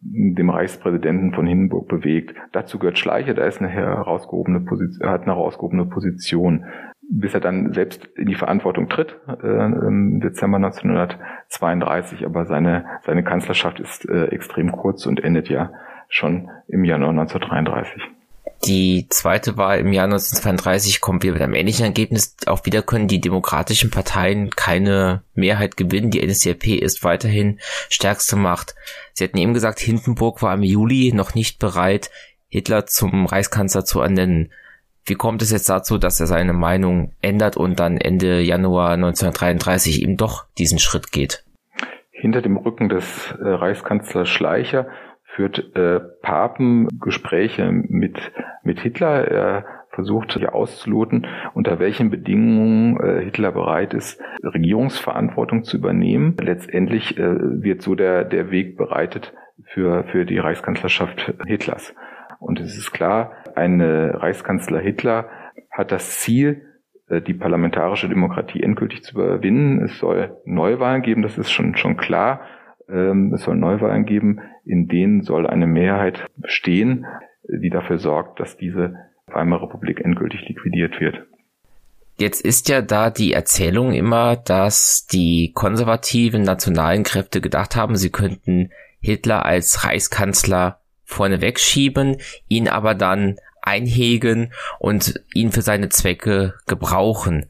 dem 0.00 0.48
Reichspräsidenten 0.50 1.32
von 1.32 1.46
Hindenburg 1.46 1.88
bewegt. 1.88 2.36
Dazu 2.52 2.78
gehört 2.78 2.98
Schleicher, 2.98 3.34
da 3.34 3.44
ist 3.44 3.60
eine 3.60 3.68
herausgehobene 3.68 4.60
Position, 4.60 5.08
hat 5.08 5.22
eine 5.22 5.34
herausgehobene 5.34 5.86
Position 5.86 6.64
bis 7.08 7.34
er 7.34 7.40
dann 7.40 7.72
selbst 7.72 8.04
in 8.16 8.26
die 8.26 8.34
Verantwortung 8.34 8.88
tritt 8.88 9.18
äh, 9.42 9.46
im 9.46 10.20
Dezember 10.20 10.58
1932. 10.58 12.24
Aber 12.26 12.44
seine, 12.44 12.84
seine 13.04 13.24
Kanzlerschaft 13.24 13.80
ist 13.80 14.08
äh, 14.08 14.26
extrem 14.26 14.72
kurz 14.72 15.06
und 15.06 15.22
endet 15.24 15.48
ja 15.48 15.72
schon 16.08 16.50
im 16.68 16.84
Januar 16.84 17.10
1933. 17.10 18.02
Die 18.64 19.06
zweite 19.08 19.56
Wahl 19.56 19.78
im 19.78 19.92
Jahr 19.92 20.04
1932 20.04 21.00
kommt 21.00 21.22
wieder 21.22 21.34
mit 21.34 21.42
einem 21.42 21.54
ähnlichen 21.54 21.84
Ergebnis. 21.84 22.36
Auch 22.46 22.66
wieder 22.66 22.82
können 22.82 23.06
die 23.06 23.20
demokratischen 23.20 23.90
Parteien 23.90 24.50
keine 24.50 25.22
Mehrheit 25.34 25.76
gewinnen. 25.76 26.10
Die 26.10 26.26
NSDAP 26.26 26.66
ist 26.66 27.04
weiterhin 27.04 27.60
stärkste 27.88 28.36
Macht. 28.36 28.74
Sie 29.12 29.24
hatten 29.24 29.38
eben 29.38 29.54
gesagt, 29.54 29.78
Hindenburg 29.78 30.42
war 30.42 30.54
im 30.54 30.62
Juli 30.62 31.12
noch 31.14 31.34
nicht 31.34 31.58
bereit, 31.60 32.10
Hitler 32.48 32.86
zum 32.86 33.26
Reichskanzler 33.26 33.84
zu 33.84 34.00
ernennen. 34.00 34.50
Wie 35.04 35.14
kommt 35.14 35.40
es 35.40 35.52
jetzt 35.52 35.68
dazu, 35.68 35.96
dass 35.96 36.20
er 36.20 36.26
seine 36.26 36.52
Meinung 36.52 37.14
ändert 37.22 37.56
und 37.56 37.78
dann 37.78 37.96
Ende 37.96 38.40
Januar 38.40 38.90
1933 38.90 40.02
eben 40.02 40.16
doch 40.16 40.46
diesen 40.58 40.78
Schritt 40.78 41.12
geht? 41.12 41.44
Hinter 42.10 42.42
dem 42.42 42.56
Rücken 42.56 42.88
des 42.88 43.32
äh, 43.40 43.48
Reichskanzlers 43.48 44.28
Schleicher 44.28 44.88
führt 45.38 45.76
äh, 45.76 46.00
Papen 46.20 46.88
Gespräche 47.00 47.70
mit, 47.70 48.18
mit 48.64 48.80
Hitler. 48.80 49.28
Er 49.28 49.64
versucht 49.90 50.32
hier 50.32 50.52
auszuloten, 50.52 51.28
unter 51.54 51.78
welchen 51.78 52.10
Bedingungen 52.10 52.98
äh, 52.98 53.22
Hitler 53.22 53.52
bereit 53.52 53.94
ist, 53.94 54.20
Regierungsverantwortung 54.42 55.62
zu 55.62 55.76
übernehmen. 55.76 56.36
Letztendlich 56.40 57.16
äh, 57.18 57.62
wird 57.62 57.82
so 57.82 57.94
der, 57.94 58.24
der 58.24 58.50
Weg 58.50 58.76
bereitet 58.76 59.32
für, 59.62 60.02
für 60.10 60.24
die 60.24 60.38
Reichskanzlerschaft 60.38 61.32
Hitlers. 61.46 61.94
Und 62.40 62.58
es 62.58 62.76
ist 62.76 62.90
klar, 62.90 63.30
ein 63.54 63.80
Reichskanzler 63.80 64.80
Hitler 64.80 65.28
hat 65.70 65.92
das 65.92 66.18
Ziel, 66.18 66.62
äh, 67.08 67.20
die 67.20 67.34
parlamentarische 67.34 68.08
Demokratie 68.08 68.60
endgültig 68.64 69.04
zu 69.04 69.14
überwinden. 69.14 69.84
Es 69.84 70.00
soll 70.00 70.36
Neuwahlen 70.44 71.02
geben, 71.02 71.22
das 71.22 71.38
ist 71.38 71.52
schon, 71.52 71.76
schon 71.76 71.96
klar. 71.96 72.40
Ähm, 72.88 73.32
es 73.34 73.42
soll 73.42 73.56
Neuwahlen 73.56 74.04
geben, 74.04 74.40
in 74.68 74.86
denen 74.86 75.22
soll 75.22 75.46
eine 75.46 75.66
Mehrheit 75.66 76.26
bestehen. 76.36 77.06
die 77.50 77.70
dafür 77.70 77.98
sorgt, 77.98 78.40
dass 78.40 78.58
diese 78.58 78.94
Weimarer 79.26 79.62
Republik 79.62 80.00
endgültig 80.00 80.46
liquidiert 80.46 81.00
wird. 81.00 81.26
Jetzt 82.18 82.44
ist 82.44 82.68
ja 82.68 82.82
da 82.82 83.10
die 83.10 83.32
Erzählung 83.32 83.92
immer, 83.92 84.36
dass 84.36 85.06
die 85.06 85.52
konservativen 85.54 86.42
nationalen 86.42 87.04
Kräfte 87.04 87.40
gedacht 87.40 87.74
haben, 87.74 87.96
sie 87.96 88.10
könnten 88.10 88.70
Hitler 89.00 89.46
als 89.46 89.84
Reichskanzler 89.84 90.80
vorne 91.04 91.40
wegschieben, 91.40 92.18
ihn 92.48 92.68
aber 92.68 92.94
dann 92.94 93.36
einhegen 93.62 94.52
und 94.78 95.22
ihn 95.32 95.52
für 95.52 95.62
seine 95.62 95.88
Zwecke 95.88 96.54
gebrauchen. 96.66 97.46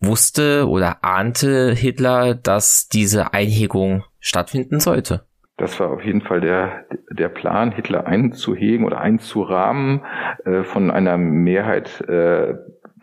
Wusste 0.00 0.68
oder 0.68 1.04
ahnte 1.04 1.72
Hitler, 1.72 2.34
dass 2.34 2.88
diese 2.88 3.32
Einhegung 3.32 4.04
stattfinden 4.18 4.80
sollte? 4.80 5.26
Das 5.56 5.80
war 5.80 5.90
auf 5.90 6.04
jeden 6.04 6.20
Fall 6.20 6.40
der, 6.40 6.84
der 7.10 7.28
Plan, 7.28 7.72
Hitler 7.72 8.06
einzuhegen 8.06 8.84
oder 8.84 9.00
einzurahmen 9.00 10.02
äh, 10.44 10.64
von 10.64 10.90
einer 10.90 11.16
Mehrheit 11.16 12.02
äh, 12.08 12.54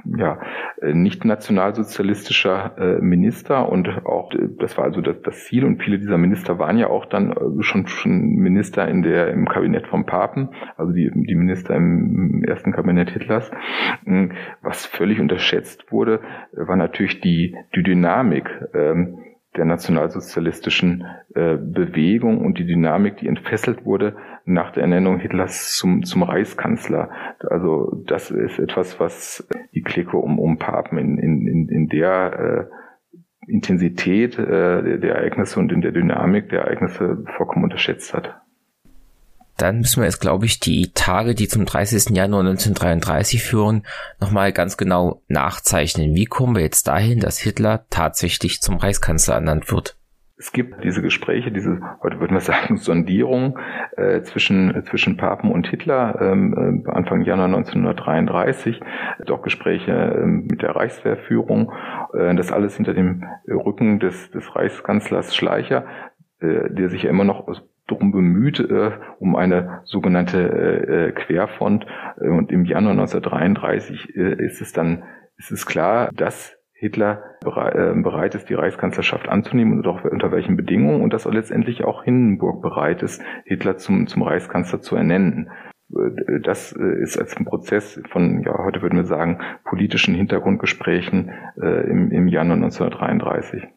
ja, 0.06 0.40
nicht 0.82 1.24
nationalsozialistischer 1.24 2.76
äh, 2.78 3.02
Minister 3.02 3.70
und 3.70 3.88
auch 4.06 4.32
das 4.60 4.78
war 4.78 4.86
also 4.86 5.02
das, 5.02 5.22
das 5.22 5.46
Ziel 5.46 5.64
und 5.64 5.82
viele 5.82 5.98
dieser 5.98 6.18
Minister 6.18 6.60
waren 6.60 6.78
ja 6.78 6.88
auch 6.88 7.06
dann 7.06 7.32
äh, 7.32 7.64
schon 7.64 7.88
schon 7.88 8.36
Minister 8.36 8.88
in 8.88 9.02
der 9.02 9.30
im 9.30 9.48
Kabinett 9.48 9.88
vom 9.88 10.06
Papen, 10.06 10.50
also 10.76 10.92
die 10.92 11.10
die 11.14 11.36
Minister 11.36 11.76
im 11.76 12.44
ersten 12.44 12.74
Kabinett 12.74 13.12
Hitlers. 13.12 13.50
Was 14.62 14.86
völlig 14.86 15.20
unterschätzt 15.20 15.92
wurde, 15.92 16.20
war 16.52 16.76
natürlich 16.76 17.22
die 17.22 17.56
die 17.76 17.84
Dynamik. 17.84 18.50
Ähm, 18.74 19.20
der 19.56 19.66
nationalsozialistischen 19.66 21.06
äh, 21.36 21.58
Bewegung 21.58 22.44
und 22.44 22.58
die 22.58 22.66
Dynamik, 22.66 23.18
die 23.18 23.28
entfesselt 23.28 23.86
wurde 23.86 24.16
nach 24.46 24.72
der 24.72 24.84
Ernennung 24.84 25.20
Hitlers 25.20 25.76
zum, 25.76 26.04
zum 26.04 26.24
Reichskanzler. 26.24 27.10
Also 27.40 28.04
das 28.08 28.32
ist 28.32 28.60
etwas, 28.60 29.00
was 29.00 29.48
die 29.74 29.82
Clique 29.82 30.18
um, 30.18 30.40
um 30.40 30.58
Papen 30.58 30.98
in, 30.98 31.18
in, 31.18 31.70
in 31.70 31.88
der 31.88 32.70
äh, 32.70 33.52
Intensität 33.52 34.38
äh, 34.40 34.84
der, 34.84 34.98
der 34.98 35.16
Ereignisse 35.16 35.60
und 35.60 35.72
in 35.72 35.82
der 35.82 35.92
Dynamik 35.92 36.50
der 36.50 36.62
Ereignisse 36.62 37.24
vollkommen 37.38 37.66
unterschätzt 37.66 38.14
hat. 38.14 38.43
Dann 39.58 39.80
müssen 39.80 40.02
wir 40.02 40.06
jetzt, 40.06 40.22
glaube 40.22 40.46
ich, 40.46 40.60
die 40.60 40.92
Tage, 40.94 41.36
die 41.36 41.48
zum 41.48 41.66
30. 41.66 42.16
Januar 42.16 42.42
1933 42.42 43.44
führen, 43.44 43.84
nochmal 44.20 44.52
ganz 44.52 44.78
genau 44.78 45.22
nachzeichnen. 45.28 46.16
Wie 46.16 46.26
kommen 46.26 46.56
wir 46.56 46.64
jetzt 46.64 46.88
dahin, 46.88 47.20
dass 47.20 47.38
Hitler 47.38 47.86
tatsächlich 47.90 48.62
zum 48.62 48.78
Reichskanzler 48.78 49.36
ernannt 49.36 49.72
wird? 49.72 49.98
Es 50.36 50.52
gibt 50.52 50.84
diese 50.84 51.02
Gespräche, 51.02 51.52
diese, 51.52 51.80
heute 52.02 52.20
würden 52.20 52.34
wir 52.34 52.42
sagen, 52.42 52.78
Sondierung 52.78 53.60
äh, 53.96 54.22
zwischen, 54.24 54.84
zwischen 54.86 55.16
Papen 55.16 55.52
und 55.52 55.68
Hitler 55.68 56.20
ähm, 56.20 56.84
äh, 56.86 56.90
Anfang 56.92 57.22
Januar 57.22 57.46
1933, 57.46 58.82
doch 59.26 59.42
Gespräche 59.44 59.92
äh, 59.92 60.26
mit 60.26 60.62
der 60.62 60.76
Reichswehrführung, 60.76 61.72
äh, 62.14 62.36
das 62.36 62.52
alles 62.52 62.76
hinter 62.76 62.94
dem 62.94 63.24
Rücken 63.48 64.00
des, 64.00 64.32
des 64.32 64.56
Reichskanzlers 64.56 65.36
Schleicher, 65.36 65.86
äh, 66.40 66.70
der 66.72 66.90
sich 66.90 67.04
ja 67.04 67.10
immer 67.10 67.24
noch 67.24 67.48
darum 67.94 68.12
bemüht, 68.12 68.60
äh, 68.60 68.92
um 69.20 69.36
eine 69.36 69.82
sogenannte 69.86 70.40
äh, 70.40 71.08
äh 71.08 71.12
Querfront. 71.12 71.86
Äh, 72.20 72.30
und 72.30 72.52
im 72.52 72.66
Januar 72.66 72.92
1933 72.94 74.16
äh, 74.16 74.46
ist 74.46 74.62
es 74.62 74.74
dann, 74.74 75.04
ist 75.38 75.52
es 75.52 75.66
klar, 75.66 76.10
dass 76.14 76.58
Hitler 76.74 77.24
äh, 77.44 77.94
bereit 78.02 78.36
ist, 78.36 78.50
die 78.50 78.56
Reichskanzlerschaft 78.56 79.30
anzunehmen 79.30 79.78
und 79.78 79.88
auch 79.88 80.04
unter 80.04 80.32
welchen 80.32 80.58
Bedingungen 80.58 81.02
und 81.02 81.14
dass 81.14 81.26
letztendlich 81.26 81.84
auch 81.84 82.04
Hindenburg 82.04 82.62
bereit 82.62 83.04
ist, 83.04 83.22
Hitler 83.46 83.78
zum, 83.78 84.08
zum 84.08 84.24
Reichskanzler 84.24 84.82
zu 84.82 84.96
ernennen. 84.96 85.50
Das 86.42 86.72
ist 86.72 87.20
als 87.20 87.38
ein 87.38 87.46
Prozess 87.46 88.02
von, 88.10 88.42
ja, 88.42 88.58
heute 88.58 88.82
würden 88.82 88.98
wir 88.98 89.06
sagen, 89.06 89.40
politischen 89.64 90.16
Hintergrundgesprächen 90.16 91.32
äh, 91.62 91.90
im, 91.90 92.10
im 92.10 92.28
Januar 92.28 92.56
1933. 92.56 93.68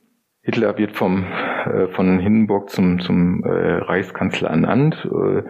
Hitler 0.47 0.79
wird 0.79 0.93
vom, 0.93 1.25
äh, 1.25 1.89
von 1.89 2.21
Hindenburg 2.21 2.71
zum, 2.71 3.01
zum 3.01 3.43
äh, 3.43 3.49
Reichskanzler 3.49 4.49
ernannt. 4.49 5.05
Äh, 5.05 5.43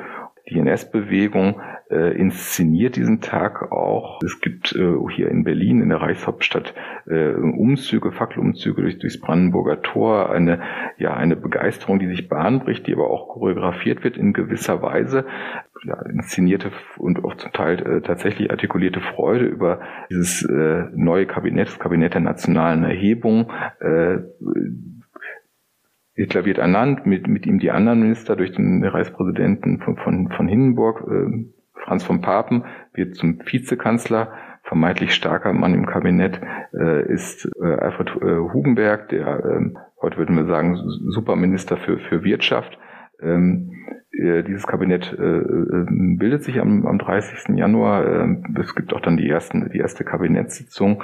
die 0.49 0.59
NS-Bewegung 0.59 1.61
äh, 1.91 2.17
inszeniert 2.17 2.97
diesen 2.97 3.21
Tag 3.21 3.73
auch. 3.73 4.23
Es 4.23 4.41
gibt 4.41 4.75
äh, 4.75 4.95
hier 5.15 5.29
in 5.29 5.45
Berlin, 5.45 5.83
in 5.83 5.91
der 5.91 6.01
Reichshauptstadt, 6.01 6.73
äh, 7.07 7.33
Umzüge, 7.33 8.11
Fackelumzüge 8.11 8.81
durch, 8.81 8.99
durchs 8.99 9.21
Brandenburger 9.21 9.83
Tor, 9.83 10.31
eine, 10.31 10.61
ja, 10.99 11.15
eine 11.15 11.37
Begeisterung, 11.37 11.99
die 11.99 12.09
sich 12.09 12.29
Bahn 12.29 12.61
bricht, 12.61 12.87
die 12.87 12.95
aber 12.95 13.11
auch 13.11 13.29
choreografiert 13.29 14.03
wird 14.03 14.17
in 14.17 14.33
gewisser 14.33 14.81
Weise. 14.81 15.27
Ja, 15.85 16.01
inszenierte 16.07 16.73
und 16.97 17.23
auch 17.25 17.37
zum 17.37 17.53
Teil 17.53 17.81
äh, 17.81 18.01
tatsächlich 18.01 18.51
artikulierte 18.51 19.01
Freude 19.01 19.45
über 19.45 19.81
dieses 20.11 20.43
äh, 20.43 20.85
neue 20.95 21.27
Kabinett, 21.27 21.69
das 21.69 21.79
Kabinett 21.79 22.15
der 22.15 22.23
nationalen 22.23 22.85
Erhebung, 22.85 23.53
äh, 23.81 24.19
Hitler 26.17 26.47
wird 26.47 26.57
ernannt, 26.57 27.05
mit, 27.05 27.29
mit 27.29 27.47
ihm 27.47 27.59
die 27.59 27.71
anderen 27.71 28.01
Minister 28.01 28.37
durch 28.37 28.53
den 28.53 28.83
Reichspräsidenten 28.83 29.81
von, 29.81 29.99
von, 29.99 30.31
von 30.31 30.49
Hindenburg, 30.49 31.05
äh, 31.07 31.45
Franz 31.85 32.05
von 32.05 32.23
Papen, 32.23 32.65
wird 32.95 33.15
zum 33.15 33.39
Vizekanzler. 33.45 34.33
Vermeintlich 34.63 35.15
starker 35.15 35.53
Mann 35.53 35.75
im 35.75 35.87
Kabinett 35.87 36.41
äh, 36.73 37.13
ist 37.13 37.49
äh, 37.63 37.67
Alfred 37.67 38.09
äh, 38.21 38.39
Hugenberg, 38.53 39.11
der 39.11 39.45
äh, 39.45 39.75
heute 40.01 40.17
würden 40.17 40.37
wir 40.37 40.47
sagen 40.47 40.77
Superminister 41.11 41.77
für, 41.77 41.99
für 41.99 42.25
Wirtschaft. 42.25 42.77
Ähm, 43.21 43.71
äh, 43.87 43.96
dieses 44.19 44.67
Kabinett 44.67 45.15
äh, 45.19 45.23
äh, 45.23 45.87
bildet 45.89 46.43
sich 46.43 46.61
am, 46.61 46.87
am 46.87 46.99
30. 46.99 47.57
Januar. 47.57 48.05
Äh, 48.05 48.37
es 48.61 48.75
gibt 48.75 48.95
auch 48.95 49.01
dann 49.01 49.17
die, 49.17 49.29
ersten, 49.29 49.69
die 49.71 49.79
erste 49.79 50.05
Kabinettssitzung. 50.05 51.03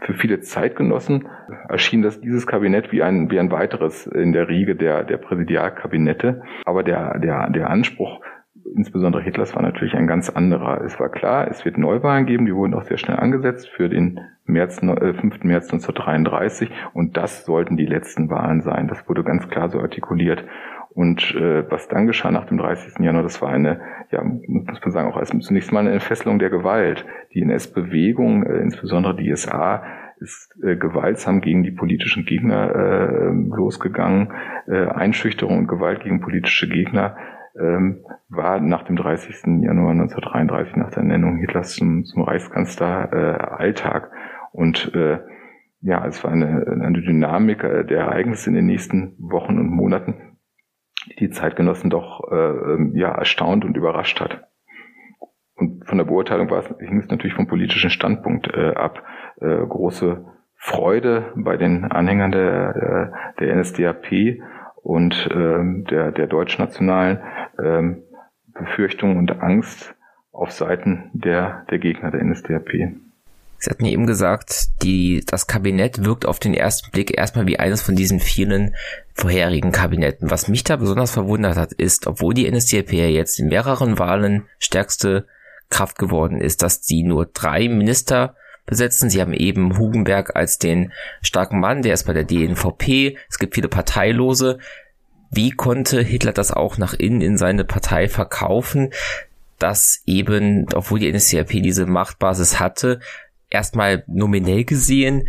Für 0.00 0.12
viele 0.12 0.40
Zeitgenossen 0.40 1.28
erschien 1.68 2.02
das, 2.02 2.20
dieses 2.20 2.46
Kabinett 2.46 2.92
wie 2.92 3.02
ein, 3.02 3.30
wie 3.30 3.40
ein 3.40 3.50
weiteres 3.50 4.06
in 4.06 4.32
der 4.32 4.48
Riege 4.48 4.76
der, 4.76 5.04
der 5.04 5.16
Präsidialkabinette. 5.16 6.42
Aber 6.66 6.82
der, 6.82 7.18
der, 7.18 7.48
der 7.50 7.70
Anspruch 7.70 8.20
insbesondere 8.76 9.22
Hitlers 9.22 9.54
war 9.54 9.62
natürlich 9.62 9.94
ein 9.94 10.06
ganz 10.06 10.28
anderer. 10.30 10.82
Es 10.84 10.98
war 11.00 11.08
klar, 11.08 11.48
es 11.48 11.64
wird 11.64 11.78
Neuwahlen 11.78 12.26
geben, 12.26 12.46
die 12.46 12.54
wurden 12.54 12.74
auch 12.74 12.82
sehr 12.82 12.98
schnell 12.98 13.16
angesetzt 13.16 13.68
für 13.68 13.88
den 13.88 14.20
März, 14.44 14.80
5. 14.80 15.44
März 15.44 15.72
1933 15.72 16.70
und 16.92 17.16
das 17.16 17.44
sollten 17.44 17.76
die 17.76 17.86
letzten 17.86 18.30
Wahlen 18.30 18.60
sein. 18.60 18.88
Das 18.88 19.08
wurde 19.08 19.24
ganz 19.24 19.48
klar 19.48 19.70
so 19.70 19.80
artikuliert. 19.80 20.44
Und 20.92 21.34
äh, 21.36 21.70
was 21.70 21.88
dann 21.88 22.06
geschah 22.06 22.30
nach 22.30 22.46
dem 22.46 22.58
30. 22.58 22.98
Januar, 22.98 23.22
das 23.22 23.40
war 23.40 23.50
eine, 23.50 23.80
ja, 24.10 24.22
muss 24.24 24.80
man 24.82 24.90
sagen, 24.90 25.10
auch 25.10 25.16
als 25.16 25.30
zunächst 25.30 25.72
mal 25.72 25.80
eine 25.80 25.92
Entfesselung 25.92 26.38
der 26.38 26.50
Gewalt. 26.50 27.06
Die 27.32 27.42
NS-Bewegung, 27.42 28.44
äh, 28.44 28.58
insbesondere 28.58 29.14
die 29.14 29.34
SA, 29.36 29.84
ist 30.18 30.52
äh, 30.62 30.76
gewaltsam 30.76 31.40
gegen 31.40 31.62
die 31.62 31.70
politischen 31.70 32.26
Gegner 32.26 32.74
äh, 32.74 33.30
losgegangen. 33.30 34.32
Äh, 34.66 34.86
Einschüchterung 34.86 35.58
und 35.58 35.68
Gewalt 35.68 36.02
gegen 36.02 36.20
politische 36.20 36.68
Gegner 36.68 37.16
ähm, 37.58 38.04
war 38.28 38.60
nach 38.60 38.82
dem 38.82 38.96
30. 38.96 39.62
Januar 39.62 39.92
1933, 39.92 40.76
nach 40.76 40.90
der 40.90 40.98
Ernennung 40.98 41.38
Hitlers 41.38 41.74
zum, 41.74 42.04
zum 42.04 42.22
Reichskanzler, 42.22 43.12
äh, 43.12 43.42
Alltag. 43.42 44.10
Und 44.52 44.92
äh, 44.94 45.18
ja, 45.82 46.06
es 46.06 46.22
war 46.22 46.32
eine, 46.32 46.66
eine 46.66 47.00
Dynamik 47.00 47.64
äh, 47.64 47.84
der 47.84 48.00
Ereignisse 48.00 48.50
in 48.50 48.56
den 48.56 48.66
nächsten 48.66 49.14
Wochen 49.18 49.58
und 49.58 49.70
Monaten, 49.70 50.29
die 51.18 51.30
Zeitgenossen 51.30 51.90
doch 51.90 52.30
äh, 52.30 52.34
ähm, 52.34 52.92
ja 52.94 53.10
erstaunt 53.10 53.64
und 53.64 53.76
überrascht 53.76 54.20
hat. 54.20 54.44
Und 55.54 55.86
von 55.86 55.98
der 55.98 56.04
Beurteilung 56.04 56.50
war 56.50 56.60
es, 56.60 56.68
hing 56.78 57.00
es 57.00 57.08
natürlich 57.08 57.34
vom 57.34 57.46
politischen 57.46 57.90
Standpunkt 57.90 58.48
äh, 58.48 58.74
ab. 58.74 59.02
Äh, 59.40 59.66
große 59.66 60.24
Freude 60.56 61.32
bei 61.36 61.56
den 61.56 61.84
Anhängern 61.84 62.32
der, 62.32 63.12
der 63.38 63.56
NSDAP 63.56 64.40
und 64.82 65.26
äh, 65.30 65.84
der, 65.90 66.12
der 66.12 66.26
deutschnationalen 66.26 67.18
äh, 67.58 67.82
Befürchtung 68.52 69.16
und 69.16 69.30
Angst 69.40 69.94
auf 70.32 70.52
Seiten 70.52 71.10
der, 71.12 71.66
der 71.70 71.78
Gegner 71.78 72.10
der 72.10 72.24
NSDAP. 72.24 72.68
Sie 73.58 73.70
hatten 73.70 73.84
eben 73.84 74.06
gesagt, 74.06 74.82
die, 74.82 75.22
das 75.26 75.46
Kabinett 75.46 76.02
wirkt 76.02 76.24
auf 76.24 76.38
den 76.38 76.54
ersten 76.54 76.90
Blick 76.92 77.16
erstmal 77.16 77.46
wie 77.46 77.58
eines 77.58 77.82
von 77.82 77.94
diesen 77.94 78.18
vielen 78.18 78.74
vorherigen 79.20 79.72
Kabinetten. 79.72 80.30
Was 80.30 80.48
mich 80.48 80.64
da 80.64 80.76
besonders 80.76 81.12
verwundert 81.12 81.56
hat, 81.56 81.72
ist, 81.72 82.06
obwohl 82.06 82.34
die 82.34 82.50
NSDAP 82.50 82.92
jetzt 82.92 83.38
in 83.38 83.48
mehreren 83.48 83.98
Wahlen 83.98 84.44
stärkste 84.58 85.26
Kraft 85.68 85.98
geworden 85.98 86.40
ist, 86.40 86.62
dass 86.62 86.84
sie 86.84 87.02
nur 87.02 87.26
drei 87.26 87.68
Minister 87.68 88.34
besetzen. 88.66 89.10
Sie 89.10 89.20
haben 89.20 89.32
eben 89.32 89.78
Hugenberg 89.78 90.34
als 90.36 90.58
den 90.58 90.92
starken 91.22 91.60
Mann, 91.60 91.82
der 91.82 91.94
ist 91.94 92.04
bei 92.04 92.12
der 92.12 92.24
DNVP. 92.24 93.16
Es 93.28 93.38
gibt 93.38 93.54
viele 93.54 93.68
Parteilose. 93.68 94.58
Wie 95.30 95.50
konnte 95.50 96.02
Hitler 96.02 96.32
das 96.32 96.50
auch 96.50 96.76
nach 96.76 96.94
innen 96.94 97.20
in 97.20 97.38
seine 97.38 97.64
Partei 97.64 98.08
verkaufen, 98.08 98.90
dass 99.58 100.02
eben, 100.06 100.66
obwohl 100.74 100.98
die 100.98 101.12
NSDAP 101.12 101.48
diese 101.48 101.86
Machtbasis 101.86 102.58
hatte, 102.58 103.00
erstmal 103.50 104.02
nominell 104.06 104.64
gesehen 104.64 105.28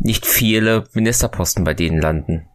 nicht 0.00 0.26
viele 0.26 0.84
Ministerposten 0.92 1.64
bei 1.64 1.74
denen 1.74 2.00
landen. 2.00 2.48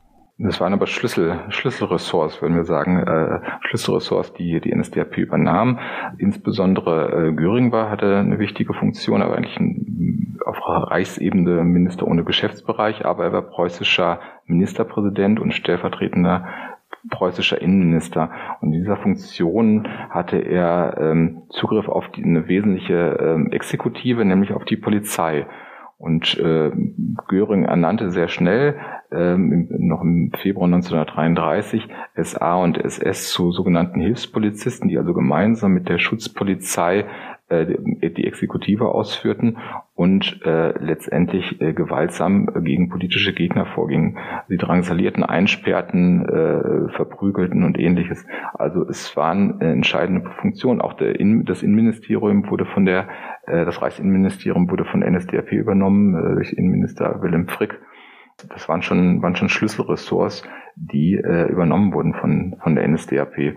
Das 0.44 0.60
waren 0.60 0.74
aber 0.74 0.88
Schlüssel, 0.88 1.40
Schlüsselressorts, 1.48 2.42
würden 2.42 2.58
wir 2.58 2.66
sagen, 2.66 3.00
äh, 3.00 3.40
Schlüsselressorts, 3.62 4.34
die 4.34 4.60
die 4.60 4.76
NSDAP 4.76 5.18
übernahm. 5.18 5.80
Insbesondere 6.18 7.30
äh, 7.30 7.32
Göring 7.32 7.72
war, 7.72 7.90
hatte 7.90 8.18
eine 8.18 8.40
wichtige 8.40 8.74
Funktion, 8.74 9.22
aber 9.22 9.38
eigentlich 9.38 9.58
ein, 9.58 10.38
auf 10.46 10.58
Reichsebene 10.68 11.64
Minister 11.64 12.06
ohne 12.06 12.26
Geschäftsbereich, 12.26 13.06
aber 13.06 13.24
er 13.24 13.32
war 13.32 13.42
preußischer 13.44 14.20
Ministerpräsident 14.46 15.40
und 15.40 15.54
stellvertretender 15.54 16.46
preußischer 17.10 17.62
Innenminister. 17.62 18.30
Und 18.62 18.74
in 18.74 18.80
dieser 18.80 18.98
Funktion 18.98 19.88
hatte 20.10 20.38
er 20.38 20.98
ähm, 21.00 21.44
Zugriff 21.50 21.88
auf 21.88 22.10
die, 22.12 22.24
eine 22.24 22.48
wesentliche 22.48 23.18
ähm, 23.20 23.52
Exekutive, 23.52 24.24
nämlich 24.26 24.54
auf 24.54 24.66
die 24.66 24.78
Polizei. 24.78 25.46
Und 26.04 26.38
äh, 26.38 26.70
Göring 27.30 27.64
ernannte 27.64 28.12
sehr 28.12 28.28
schnell, 28.28 28.76
äh, 29.10 29.38
noch 29.38 30.02
im 30.02 30.34
Februar 30.38 30.66
1933, 30.66 31.88
SA 32.22 32.56
und 32.56 32.78
SS 32.78 33.30
zu 33.30 33.54
sogenannten 33.54 34.02
Hilfspolizisten, 34.02 34.90
die 34.90 34.98
also 34.98 35.14
gemeinsam 35.14 35.72
mit 35.72 35.88
der 35.88 36.00
Schutzpolizei 36.00 37.06
die 37.50 38.26
Exekutive 38.26 38.90
ausführten 38.90 39.58
und 39.96 40.42
äh, 40.44 40.78
letztendlich 40.80 41.62
äh, 41.62 41.74
gewaltsam 41.74 42.50
gegen 42.64 42.90
politische 42.90 43.34
Gegner 43.34 43.66
vorgingen. 43.68 44.18
Sie 44.48 44.58
drangsalierten, 44.58 45.24
einsperrten, 45.24 46.26
äh, 46.26 46.90
verprügelten 46.94 47.64
und 47.64 47.78
ähnliches. 47.78 48.26
Also 48.54 48.88
es 48.88 49.16
waren 49.16 49.62
äh, 49.62 49.72
entscheidende 49.72 50.30
Funktionen. 50.42 50.82
Auch 50.82 50.94
der 50.94 51.20
In 51.20 51.46
das 51.46 51.62
Innenministerium 51.62 52.50
wurde 52.50 52.66
von 52.66 52.86
der, 52.86 53.08
äh, 53.46 53.66
das 53.66 53.82
Reichsinnenministerium 53.82 54.70
wurde 54.72 54.86
von 54.86 55.02
NSDAP 55.02 55.52
übernommen 55.52 56.16
äh, 56.16 56.36
durch 56.36 56.54
Innenminister 56.54 57.22
Wilhelm 57.22 57.48
Frick. 57.48 57.80
Das 58.50 58.68
waren 58.68 58.82
schon, 58.82 59.22
waren 59.22 59.36
schon 59.36 59.50
Schlüsselressorts, 59.50 60.44
die 60.76 61.16
äh, 61.16 61.52
übernommen 61.52 61.94
wurden 61.94 62.14
von, 62.16 62.56
von 62.64 62.76
der 62.76 62.88
NSDAP. 62.88 63.56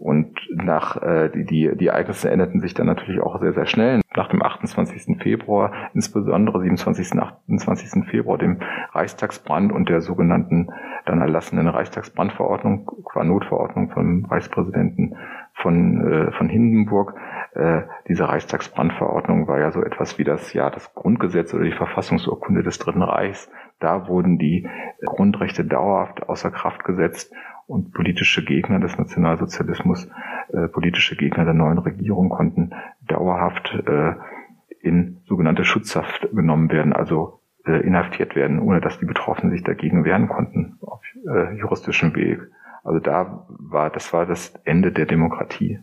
Und 0.00 0.38
nach 0.50 1.02
äh, 1.02 1.28
die, 1.28 1.44
die, 1.44 1.76
die 1.76 1.86
Ereignisse 1.88 2.30
änderten 2.30 2.60
sich 2.60 2.72
dann 2.72 2.86
natürlich 2.86 3.20
auch 3.20 3.40
sehr, 3.40 3.52
sehr 3.52 3.66
schnell. 3.66 4.00
Nach 4.14 4.28
dem 4.28 4.42
28. 4.42 5.20
Februar, 5.20 5.72
insbesondere 5.92 6.60
27. 6.60 7.18
28. 7.18 8.04
Februar, 8.08 8.38
dem 8.38 8.58
Reichstagsbrand 8.92 9.72
und 9.72 9.88
der 9.88 10.00
sogenannten 10.00 10.70
dann 11.04 11.20
erlassenen 11.20 11.66
Reichstagsbrandverordnung, 11.66 12.86
qua 13.04 13.24
Notverordnung 13.24 13.90
vom 13.90 14.24
Reichspräsidenten 14.26 15.16
von, 15.54 16.06
äh, 16.06 16.32
von 16.32 16.48
Hindenburg. 16.48 17.14
Äh, 17.54 17.82
diese 18.06 18.28
Reichstagsbrandverordnung 18.28 19.48
war 19.48 19.58
ja 19.58 19.72
so 19.72 19.82
etwas 19.82 20.16
wie 20.18 20.24
das 20.24 20.52
ja 20.52 20.70
das 20.70 20.94
Grundgesetz 20.94 21.52
oder 21.54 21.64
die 21.64 21.72
Verfassungsurkunde 21.72 22.62
des 22.62 22.78
Dritten 22.78 23.02
Reichs. 23.02 23.50
Da 23.80 24.06
wurden 24.06 24.38
die 24.38 24.68
Grundrechte 25.04 25.64
dauerhaft 25.64 26.28
außer 26.28 26.50
Kraft 26.50 26.84
gesetzt 26.84 27.32
und 27.68 27.92
politische 27.92 28.44
Gegner 28.44 28.80
des 28.80 28.98
Nationalsozialismus, 28.98 30.08
äh, 30.52 30.68
politische 30.68 31.16
Gegner 31.16 31.44
der 31.44 31.54
neuen 31.54 31.78
Regierung 31.78 32.30
konnten 32.30 32.72
dauerhaft 33.06 33.72
äh, 33.86 34.14
in 34.80 35.18
sogenannte 35.26 35.64
Schutzhaft 35.64 36.28
genommen 36.32 36.70
werden, 36.70 36.94
also 36.94 37.40
äh, 37.66 37.86
inhaftiert 37.86 38.34
werden, 38.34 38.58
ohne 38.58 38.80
dass 38.80 38.98
die 38.98 39.04
Betroffenen 39.04 39.52
sich 39.52 39.64
dagegen 39.64 40.04
wehren 40.04 40.28
konnten 40.28 40.78
auf 40.80 41.02
äh, 41.26 41.58
juristischem 41.58 42.14
Weg. 42.14 42.40
Also 42.84 43.00
da 43.00 43.46
war, 43.48 43.90
das 43.90 44.14
war 44.14 44.24
das 44.24 44.54
Ende 44.64 44.90
der 44.90 45.04
Demokratie. 45.04 45.78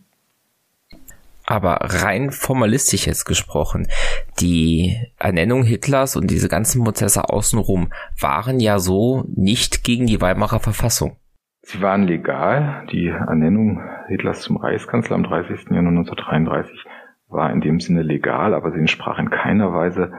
Aber 1.46 1.78
rein 1.82 2.32
formalistisch 2.32 3.06
jetzt 3.06 3.26
gesprochen, 3.26 3.88
die 4.40 4.98
Ernennung 5.20 5.64
Hitlers 5.64 6.16
und 6.16 6.32
diese 6.32 6.50
ganzen 6.50 6.84
Prozesse 6.84 7.30
außenrum 7.30 7.92
waren 8.20 8.60
ja 8.60 8.80
so 8.80 9.24
nicht 9.28 9.84
gegen 9.84 10.08
die 10.08 10.20
Weimarer 10.20 10.60
Verfassung. 10.60 11.18
Sie 11.68 11.82
waren 11.82 12.04
legal. 12.04 12.86
Die 12.92 13.08
Ernennung 13.08 13.82
Hitlers 14.08 14.42
zum 14.42 14.58
Reichskanzler 14.58 15.16
am 15.16 15.24
30. 15.24 15.72
Januar 15.72 15.98
1933 15.98 16.86
war 17.28 17.52
in 17.52 17.60
dem 17.60 17.80
Sinne 17.80 18.04
legal, 18.04 18.54
aber 18.54 18.72
sie 18.72 18.78
entsprach 18.78 19.18
in 19.18 19.32
keiner 19.32 19.74
Weise 19.74 20.14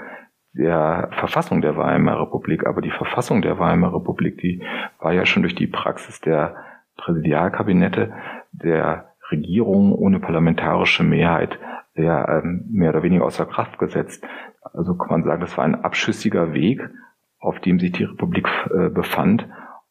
der 0.54 1.08
Verfassung 1.12 1.60
der 1.62 1.76
Weimarer 1.76 2.22
Republik. 2.22 2.66
Aber 2.66 2.80
die 2.80 2.90
Verfassung 2.90 3.42
der 3.42 3.60
Weimarer 3.60 3.94
Republik, 3.94 4.38
die 4.38 4.60
war 4.98 5.12
ja 5.12 5.24
schon 5.24 5.42
durch 5.42 5.54
die 5.54 5.68
Praxis 5.68 6.20
der 6.20 6.56
Präsidialkabinette, 6.96 8.12
der 8.50 9.12
Regierung 9.30 9.94
ohne 9.94 10.18
parlamentarische 10.18 11.04
Mehrheit 11.04 11.60
ja, 11.94 12.40
ähm, 12.40 12.64
mehr 12.72 12.90
oder 12.90 13.04
weniger 13.04 13.24
außer 13.24 13.46
Kraft 13.46 13.78
gesetzt. 13.78 14.26
Also 14.74 14.96
kann 14.96 15.10
man 15.10 15.22
sagen, 15.22 15.42
das 15.42 15.56
war 15.56 15.64
ein 15.64 15.84
abschüssiger 15.84 16.54
Weg, 16.54 16.80
auf 17.38 17.60
dem 17.60 17.78
sich 17.78 17.92
die 17.92 18.04
Republik 18.04 18.48
äh, 18.74 18.88
befand 18.88 19.46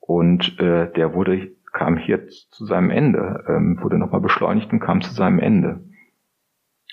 und 0.08 0.60
äh, 0.60 0.92
der 0.92 1.14
wurde, 1.14 1.52
kam 1.74 1.98
hier 1.98 2.28
zu 2.28 2.66
seinem 2.66 2.90
Ende, 2.90 3.44
ähm, 3.48 3.80
wurde 3.82 3.98
nochmal 3.98 4.22
beschleunigt 4.22 4.72
und 4.72 4.80
kam 4.80 5.02
zu 5.02 5.14
seinem 5.14 5.40
Ende. 5.40 5.82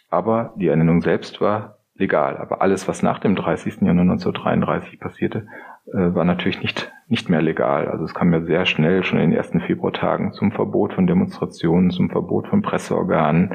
Aber 0.09 0.55
die 0.57 0.69
Ernennung 0.69 1.03
selbst 1.03 1.41
war 1.41 1.79
legal. 1.95 2.37
Aber 2.37 2.63
alles, 2.63 2.89
was 2.89 3.03
nach 3.03 3.19
dem 3.19 3.37
30. 3.37 3.83
Januar 3.83 4.03
1933 4.03 4.99
passierte, 4.99 5.47
äh, 5.87 6.15
war 6.15 6.25
natürlich 6.25 6.63
nicht, 6.63 6.91
nicht 7.09 7.29
mehr 7.29 7.43
legal. 7.43 7.89
Also 7.89 8.05
es 8.05 8.15
kam 8.15 8.33
ja 8.33 8.41
sehr 8.41 8.65
schnell, 8.65 9.05
schon 9.05 9.19
in 9.21 9.31
den 9.31 9.37
ersten 9.37 9.61
Februartagen, 9.61 10.33
zum 10.33 10.53
Verbot 10.53 10.95
von 10.95 11.07
Demonstrationen, 11.07 11.91
zum 11.91 12.11
Verbot 12.11 12.49
von 12.49 12.63
Presseorganen, 12.63 13.55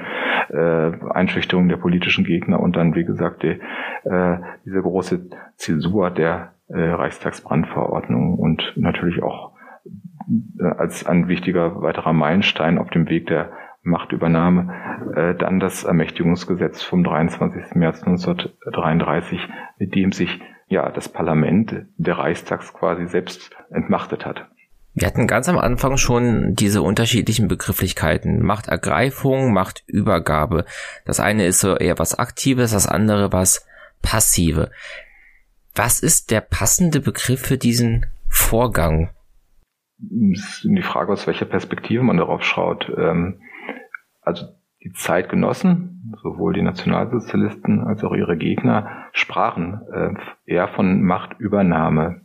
äh, 0.49 0.91
Einschüchterung 1.09 1.67
der 1.67 1.77
politischen 1.77 2.25
Gegner 2.25 2.59
und 2.59 2.75
dann, 2.75 2.95
wie 2.95 3.05
gesagt, 3.05 3.43
die, 3.43 3.59
äh, 4.03 4.37
diese 4.65 4.81
große 4.81 5.29
Zäsur 5.55 6.11
der 6.11 6.53
äh, 6.69 6.79
Reichstagsbrandverordnung 6.79 8.37
und 8.37 8.73
natürlich 8.75 9.23
auch 9.23 9.53
äh, 10.59 10.63
als 10.63 11.05
ein 11.05 11.27
wichtiger 11.27 11.81
weiterer 11.81 12.13
Meilenstein 12.13 12.77
auf 12.77 12.89
dem 12.89 13.09
Weg 13.09 13.27
der 13.27 13.51
Machtübernahme 13.83 15.13
äh, 15.15 15.35
dann 15.35 15.59
das 15.59 15.83
Ermächtigungsgesetz 15.83 16.83
vom 16.83 17.03
23. 17.03 17.75
März 17.75 18.03
1933, 18.03 19.39
mit 19.79 19.95
dem 19.95 20.11
sich 20.11 20.39
ja 20.67 20.91
das 20.91 21.07
Parlament 21.07 21.85
der 21.97 22.17
Reichstags 22.17 22.73
quasi 22.73 23.07
selbst 23.07 23.55
entmachtet 23.69 24.25
hat. 24.25 24.45
Wir 24.93 25.07
hatten 25.07 25.27
ganz 25.27 25.47
am 25.47 25.59
Anfang 25.59 25.97
schon 25.97 26.55
diese 26.55 26.81
unterschiedlichen 26.81 27.47
Begrifflichkeiten. 27.47 28.41
Machtergreifung, 28.43 29.53
Machtübergabe. 29.53 30.65
Das 31.05 31.19
eine 31.19 31.45
ist 31.45 31.59
so 31.59 31.77
eher 31.77 31.99
was 31.99 32.17
Aktives, 32.17 32.71
das 32.71 32.87
andere 32.87 33.31
was 33.31 33.65
Passive. 34.01 34.71
Was 35.77 35.99
ist 35.99 36.31
der 36.31 36.41
passende 36.41 36.99
Begriff 36.99 37.39
für 37.39 37.59
diesen 37.59 38.07
Vorgang? 38.27 39.11
ist 40.31 40.63
die 40.63 40.81
Frage, 40.81 41.13
aus 41.13 41.27
welcher 41.27 41.45
Perspektive 41.45 42.01
man 42.01 42.17
darauf 42.17 42.43
schaut. 42.43 42.91
Ähm, 42.97 43.41
also 44.21 44.47
die 44.83 44.91
Zeitgenossen, 44.91 46.15
sowohl 46.23 46.53
die 46.53 46.63
Nationalsozialisten 46.63 47.81
als 47.81 48.03
auch 48.03 48.13
ihre 48.13 48.37
Gegner, 48.37 49.05
sprachen 49.11 49.81
äh, 49.93 50.13
eher 50.51 50.67
von 50.69 51.03
Machtübernahme. 51.03 52.21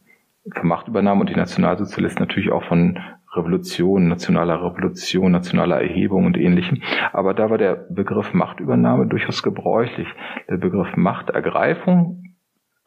Von 0.54 0.68
Machtübernahme 0.68 1.20
und 1.20 1.28
die 1.28 1.36
Nationalsozialisten 1.36 2.20
natürlich 2.20 2.50
auch 2.52 2.64
von 2.64 2.98
Revolution, 3.34 4.08
nationaler 4.08 4.64
Revolution, 4.64 5.30
nationaler 5.30 5.82
Erhebung 5.82 6.24
und 6.24 6.38
ähnlichem. 6.38 6.82
Aber 7.12 7.34
da 7.34 7.50
war 7.50 7.58
der 7.58 7.74
Begriff 7.74 8.32
Machtübernahme 8.32 9.06
durchaus 9.08 9.42
gebräuchlich. 9.42 10.08
Der 10.48 10.56
Begriff 10.56 10.96
Machtergreifung 10.96 12.21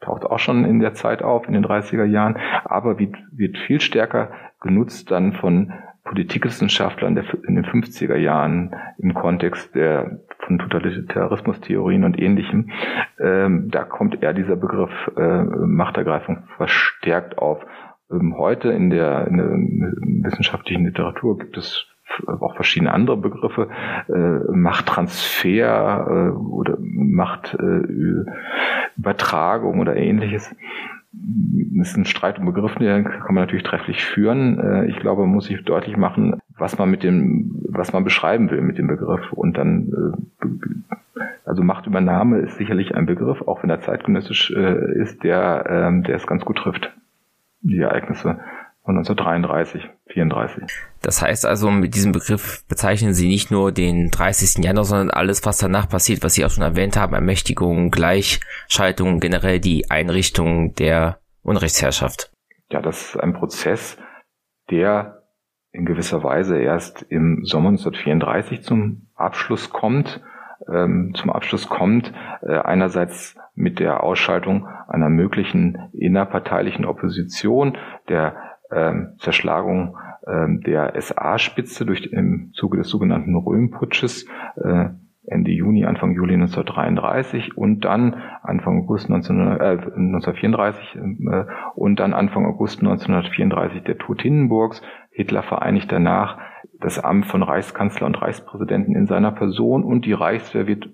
taucht 0.00 0.24
auch 0.24 0.38
schon 0.38 0.64
in 0.64 0.80
der 0.80 0.94
Zeit 0.94 1.22
auf, 1.22 1.46
in 1.46 1.54
den 1.54 1.64
30er 1.64 2.04
Jahren, 2.04 2.36
aber 2.64 2.98
wird, 2.98 3.16
wird 3.32 3.56
viel 3.58 3.80
stärker 3.80 4.30
genutzt 4.60 5.10
dann 5.10 5.32
von 5.32 5.72
Politikwissenschaftlern 6.04 7.16
in 7.16 7.56
den 7.56 7.64
50er 7.64 8.16
Jahren 8.16 8.74
im 8.98 9.14
Kontext 9.14 9.74
der 9.74 10.20
von 10.46 10.58
Totalitarismus-Theorien 10.58 12.04
und 12.04 12.18
ähnlichem. 12.18 12.70
Ähm, 13.18 13.68
da 13.70 13.84
kommt 13.84 14.22
eher 14.22 14.32
dieser 14.32 14.56
Begriff 14.56 14.90
äh, 15.16 15.42
Machtergreifung 15.42 16.44
verstärkt 16.56 17.38
auf. 17.38 17.64
Ähm, 18.10 18.36
heute 18.38 18.70
in 18.70 18.90
der, 18.90 19.26
in 19.26 19.36
der 19.36 20.30
wissenschaftlichen 20.30 20.84
Literatur 20.84 21.38
gibt 21.38 21.56
es 21.56 21.86
auch 22.26 22.54
verschiedene 22.54 22.92
andere 22.92 23.16
Begriffe, 23.16 23.68
äh, 24.08 24.52
Machttransfer 24.52 26.06
äh, 26.08 26.28
oder 26.30 26.76
Machtübertragung 26.80 29.76
äh, 29.76 29.80
oder 29.80 29.96
ähnliches. 29.96 30.54
Das 31.12 31.88
ist 31.88 31.96
ein 31.96 32.04
Streit 32.04 32.38
um 32.38 32.46
Begriffe, 32.46 32.78
den 32.78 33.04
kann 33.04 33.34
man 33.34 33.44
natürlich 33.44 33.64
trefflich 33.64 34.04
führen. 34.04 34.58
Äh, 34.58 34.86
ich 34.86 34.98
glaube, 34.98 35.22
man 35.22 35.30
muss 35.30 35.46
sich 35.46 35.64
deutlich 35.64 35.96
machen, 35.96 36.40
was 36.58 36.78
man 36.78 36.90
mit 36.90 37.02
dem, 37.02 37.62
was 37.68 37.92
man 37.92 38.04
beschreiben 38.04 38.50
will 38.50 38.60
mit 38.60 38.78
dem 38.78 38.86
Begriff. 38.86 39.32
Und 39.32 39.56
dann, 39.56 39.92
äh, 40.42 40.46
also 41.44 41.62
Machtübernahme 41.62 42.38
ist 42.38 42.58
sicherlich 42.58 42.94
ein 42.94 43.06
Begriff, 43.06 43.42
auch 43.42 43.62
wenn 43.62 43.70
er 43.70 43.80
zeitgenössisch 43.80 44.50
äh, 44.50 45.00
ist, 45.00 45.24
der, 45.24 45.64
ähm, 45.68 46.02
der 46.02 46.16
es 46.16 46.26
ganz 46.26 46.44
gut 46.44 46.58
trifft. 46.58 46.92
Die 47.62 47.78
Ereignisse 47.78 48.38
von 48.86 48.96
1933, 48.98 49.82
34. 50.06 50.62
Das 51.02 51.20
heißt 51.20 51.44
also, 51.44 51.70
mit 51.70 51.96
diesem 51.96 52.12
Begriff 52.12 52.64
bezeichnen 52.68 53.14
Sie 53.14 53.26
nicht 53.26 53.50
nur 53.50 53.72
den 53.72 54.10
30. 54.10 54.64
Januar, 54.64 54.84
sondern 54.84 55.10
alles, 55.10 55.44
was 55.44 55.58
danach 55.58 55.88
passiert, 55.88 56.22
was 56.22 56.34
Sie 56.34 56.44
auch 56.44 56.50
schon 56.50 56.62
erwähnt 56.62 56.96
haben, 56.96 57.12
Ermächtigung, 57.12 57.90
Gleichschaltung, 57.90 59.18
generell 59.18 59.58
die 59.58 59.90
Einrichtung 59.90 60.74
der 60.76 61.18
Unrechtsherrschaft. 61.42 62.30
Ja, 62.70 62.80
das 62.80 63.14
ist 63.14 63.20
ein 63.20 63.34
Prozess, 63.34 63.98
der 64.70 65.22
in 65.72 65.84
gewisser 65.84 66.22
Weise 66.22 66.58
erst 66.58 67.02
im 67.02 67.44
Sommer 67.44 67.70
1934 67.70 68.62
zum 68.62 69.08
Abschluss 69.16 69.70
kommt, 69.70 70.22
ähm, 70.72 71.12
zum 71.14 71.30
Abschluss 71.30 71.68
kommt, 71.68 72.12
äh, 72.42 72.56
einerseits 72.58 73.36
mit 73.54 73.78
der 73.78 74.02
Ausschaltung 74.02 74.68
einer 74.88 75.08
möglichen 75.08 75.90
innerparteilichen 75.92 76.84
Opposition, 76.84 77.76
der 78.08 78.36
ähm, 78.70 79.14
Zerschlagung 79.18 79.96
ähm, 80.26 80.60
der 80.62 81.00
SA-Spitze 81.00 81.86
durch 81.86 82.06
im 82.06 82.50
Zuge 82.52 82.78
des 82.78 82.88
sogenannten 82.88 83.36
Röhmputsches 83.36 84.26
äh, 84.56 84.90
Ende 85.28 85.50
Juni, 85.50 85.84
Anfang 85.84 86.12
Juli 86.12 86.34
1933 86.34 87.56
und 87.56 87.84
dann 87.84 88.14
Anfang 88.42 88.82
August 88.82 89.08
19, 89.08 89.38
äh, 89.38 89.70
1934 89.70 90.96
äh, 90.96 91.44
und 91.74 91.98
dann 91.98 92.14
Anfang 92.14 92.46
August 92.46 92.80
1934 92.80 93.82
der 93.82 93.98
Tod 93.98 94.22
Hindenburgs. 94.22 94.82
Hitler 95.10 95.42
vereinigt 95.42 95.90
danach 95.90 96.38
das 96.80 97.02
Amt 97.02 97.26
von 97.26 97.42
Reichskanzler 97.42 98.06
und 98.06 98.20
Reichspräsidenten 98.20 98.94
in 98.94 99.06
seiner 99.06 99.32
Person 99.32 99.82
und 99.82 100.04
die 100.04 100.12
Reichswehr 100.12 100.66
wird 100.66 100.88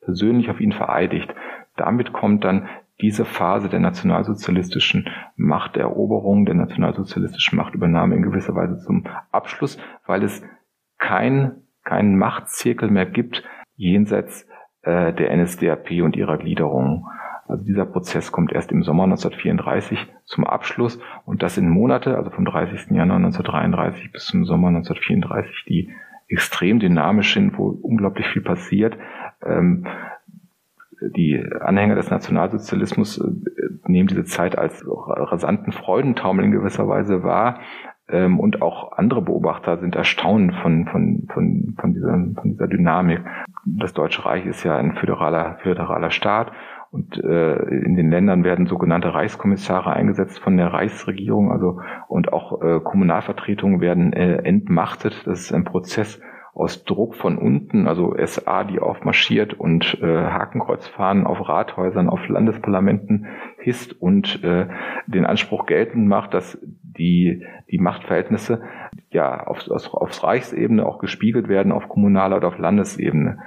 persönlich 0.00 0.50
auf 0.50 0.60
ihn 0.60 0.72
vereidigt. 0.72 1.32
Damit 1.76 2.12
kommt 2.12 2.44
dann 2.44 2.68
diese 3.00 3.24
Phase 3.24 3.68
der 3.68 3.80
nationalsozialistischen 3.80 5.08
Machteroberung, 5.36 6.46
der 6.46 6.54
nationalsozialistischen 6.54 7.56
Machtübernahme 7.56 8.16
in 8.16 8.22
gewisser 8.22 8.54
Weise 8.54 8.78
zum 8.78 9.04
Abschluss, 9.30 9.78
weil 10.06 10.24
es 10.24 10.42
kein, 10.98 11.62
keinen 11.84 12.18
Machtzirkel 12.18 12.90
mehr 12.90 13.06
gibt, 13.06 13.44
jenseits 13.76 14.48
äh, 14.82 15.12
der 15.12 15.36
NSDAP 15.36 16.02
und 16.02 16.16
ihrer 16.16 16.38
Gliederung. 16.38 17.06
Also 17.46 17.64
dieser 17.64 17.86
Prozess 17.86 18.32
kommt 18.32 18.52
erst 18.52 18.72
im 18.72 18.82
Sommer 18.82 19.04
1934 19.04 20.06
zum 20.24 20.44
Abschluss 20.44 21.00
und 21.24 21.42
das 21.42 21.56
in 21.56 21.68
Monate, 21.68 22.16
also 22.16 22.30
vom 22.30 22.44
30. 22.44 22.90
Januar 22.90 23.16
1933 23.16 24.12
bis 24.12 24.26
zum 24.26 24.44
Sommer 24.44 24.68
1934, 24.68 25.64
die 25.66 25.90
extrem 26.28 26.78
dynamisch 26.78 27.32
sind, 27.32 27.56
wo 27.56 27.68
unglaublich 27.68 28.26
viel 28.26 28.42
passiert. 28.42 28.98
Ähm, 29.42 29.86
die 31.00 31.44
Anhänger 31.60 31.94
des 31.94 32.10
Nationalsozialismus 32.10 33.18
äh, 33.18 33.30
nehmen 33.86 34.08
diese 34.08 34.24
Zeit 34.24 34.58
als 34.58 34.84
rasanten 34.86 35.72
Freudentaumel 35.72 36.44
in 36.44 36.52
gewisser 36.52 36.88
Weise 36.88 37.22
wahr. 37.22 37.60
Ähm, 38.08 38.40
und 38.40 38.62
auch 38.62 38.92
andere 38.92 39.22
Beobachter 39.22 39.78
sind 39.78 39.94
erstaunt 39.96 40.54
von, 40.62 40.86
von, 40.86 41.28
von, 41.32 41.76
von, 41.78 41.92
dieser, 41.92 42.12
von 42.12 42.50
dieser 42.50 42.66
Dynamik 42.66 43.20
das 43.76 43.92
Deutsche 43.92 44.24
Reich 44.24 44.46
ist 44.46 44.64
ja 44.64 44.76
ein 44.76 44.94
föderaler, 44.94 45.58
föderaler 45.62 46.10
Staat 46.10 46.52
und 46.90 47.22
äh, 47.22 47.56
in 47.56 47.96
den 47.96 48.10
Ländern 48.10 48.44
werden 48.44 48.66
sogenannte 48.66 49.12
Reichskommissare 49.12 49.92
eingesetzt 49.92 50.38
von 50.38 50.56
der 50.56 50.68
Reichsregierung, 50.68 51.52
also 51.52 51.80
und 52.08 52.32
auch 52.32 52.62
äh, 52.62 52.80
Kommunalvertretungen 52.80 53.80
werden 53.80 54.12
äh, 54.12 54.36
entmachtet. 54.36 55.26
Das 55.26 55.40
ist 55.40 55.52
ein 55.52 55.64
Prozess 55.64 56.20
aus 56.58 56.84
Druck 56.84 57.14
von 57.14 57.38
unten, 57.38 57.86
also 57.86 58.14
SA, 58.18 58.64
die 58.64 58.80
aufmarschiert 58.80 59.54
und 59.54 59.98
äh, 60.02 60.06
Hakenkreuzfahnen 60.06 61.24
auf 61.26 61.48
Rathäusern, 61.48 62.08
auf 62.08 62.28
Landesparlamenten 62.28 63.26
hisst 63.58 63.92
und 64.00 64.42
äh, 64.42 64.66
den 65.06 65.24
Anspruch 65.24 65.66
geltend 65.66 66.08
macht, 66.08 66.34
dass 66.34 66.58
die, 66.62 67.44
die 67.70 67.78
Machtverhältnisse 67.78 68.62
ja 69.10 69.46
auf, 69.46 69.68
auf, 69.70 69.94
aufs 69.94 70.24
Reichsebene 70.24 70.84
auch 70.84 70.98
gespiegelt 70.98 71.48
werden, 71.48 71.70
auf 71.70 71.88
kommunaler 71.88 72.38
oder 72.38 72.48
auf 72.48 72.58
Landesebene. 72.58 73.38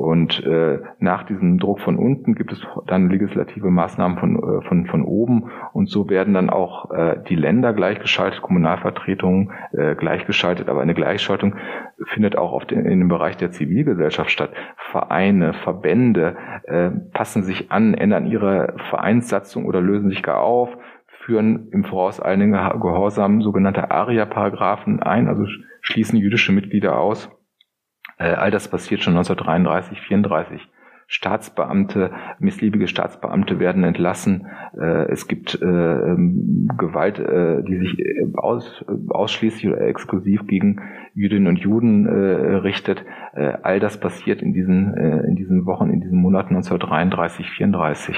Und 0.00 0.42
äh, 0.46 0.78
nach 0.98 1.24
diesem 1.24 1.58
Druck 1.58 1.78
von 1.80 1.98
unten 1.98 2.34
gibt 2.34 2.52
es 2.52 2.66
dann 2.86 3.10
legislative 3.10 3.70
Maßnahmen 3.70 4.16
von, 4.16 4.36
äh, 4.36 4.62
von, 4.66 4.86
von 4.86 5.04
oben 5.04 5.50
und 5.74 5.90
so 5.90 6.08
werden 6.08 6.32
dann 6.32 6.48
auch 6.48 6.90
äh, 6.90 7.22
die 7.28 7.36
Länder 7.36 7.74
gleichgeschaltet, 7.74 8.40
Kommunalvertretungen 8.40 9.52
äh, 9.72 9.94
gleichgeschaltet, 9.96 10.70
aber 10.70 10.80
eine 10.80 10.94
Gleichschaltung 10.94 11.56
findet 12.06 12.34
auch 12.34 12.52
auf 12.52 12.64
den, 12.64 12.86
in 12.86 12.98
dem 12.98 13.08
Bereich 13.08 13.36
der 13.36 13.50
Zivilgesellschaft 13.50 14.30
statt. 14.30 14.52
Vereine, 14.90 15.52
Verbände 15.52 16.34
äh, 16.62 16.88
passen 17.12 17.42
sich 17.42 17.70
an, 17.70 17.92
ändern 17.92 18.26
ihre 18.26 18.76
Vereinssatzung 18.88 19.66
oder 19.66 19.82
lösen 19.82 20.08
sich 20.08 20.22
gar 20.22 20.40
auf, 20.40 20.70
führen 21.26 21.68
im 21.72 21.84
vorauseilenden 21.84 22.52
Gehorsam 22.80 23.42
sogenannte 23.42 23.90
Aria-Paragraphen 23.90 25.02
ein, 25.02 25.28
also 25.28 25.44
schließen 25.82 26.18
jüdische 26.18 26.52
Mitglieder 26.52 26.98
aus 26.98 27.30
all 28.24 28.50
das 28.50 28.68
passiert 28.68 29.02
schon 29.02 29.16
1933, 29.16 30.00
34. 30.00 30.68
Staatsbeamte, 31.12 32.12
missliebige 32.38 32.86
Staatsbeamte 32.86 33.58
werden 33.58 33.82
entlassen. 33.82 34.46
Äh, 34.80 35.10
es 35.10 35.26
gibt 35.26 35.60
äh, 35.60 35.66
ähm, 35.66 36.68
Gewalt, 36.78 37.18
äh, 37.18 37.64
die 37.64 37.78
sich 37.78 37.98
äh, 37.98 38.26
aus, 38.36 38.84
ausschließlich 39.08 39.66
oder 39.72 39.80
exklusiv 39.80 40.46
gegen 40.46 40.80
Jüdinnen 41.12 41.48
und 41.48 41.58
Juden 41.58 42.06
äh, 42.06 42.54
richtet. 42.58 43.04
Äh, 43.34 43.54
all 43.62 43.80
das 43.80 43.98
passiert 43.98 44.40
in 44.40 44.52
diesen, 44.52 44.94
äh, 44.94 45.26
in 45.26 45.34
diesen 45.34 45.66
Wochen, 45.66 45.90
in 45.90 46.00
diesen 46.00 46.16
Monaten 46.16 46.54
1933, 46.54 47.50
34. 47.50 48.14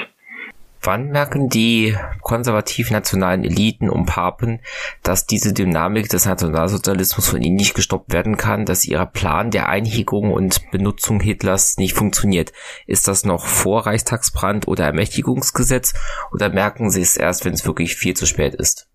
Wann 0.84 1.10
merken 1.10 1.48
die 1.48 1.94
konservativ-nationalen 2.22 3.44
Eliten 3.44 3.88
um 3.88 4.04
Papen, 4.04 4.58
dass 5.04 5.26
diese 5.26 5.54
Dynamik 5.54 6.08
des 6.08 6.26
Nationalsozialismus 6.26 7.28
von 7.28 7.40
ihnen 7.40 7.54
nicht 7.54 7.74
gestoppt 7.74 8.12
werden 8.12 8.36
kann, 8.36 8.64
dass 8.64 8.84
ihr 8.84 9.06
Plan 9.06 9.52
der 9.52 9.68
Einhegung 9.68 10.32
und 10.32 10.60
Benutzung 10.72 11.20
Hitlers 11.20 11.76
nicht 11.78 11.94
funktioniert? 11.94 12.52
Ist 12.88 13.06
das 13.06 13.24
noch 13.24 13.46
vor 13.46 13.86
Reichstagsbrand 13.86 14.66
oder 14.66 14.84
Ermächtigungsgesetz 14.84 15.94
oder 16.32 16.48
merken 16.48 16.90
sie 16.90 17.02
es 17.02 17.16
erst, 17.16 17.44
wenn 17.44 17.52
es 17.52 17.64
wirklich 17.64 17.94
viel 17.94 18.14
zu 18.14 18.26
spät 18.26 18.54
ist? 18.54 18.88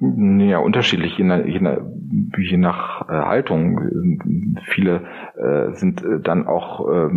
Ja, 0.00 0.58
unterschiedlich, 0.58 1.18
je 1.18 1.24
nach, 1.24 1.44
je 1.44 2.56
nach, 2.56 3.08
äh, 3.08 3.12
Haltung. 3.12 4.58
Viele 4.72 5.04
äh, 5.36 5.74
sind 5.74 6.02
äh, 6.02 6.20
dann 6.22 6.46
auch 6.46 6.88
äh, 6.88 7.10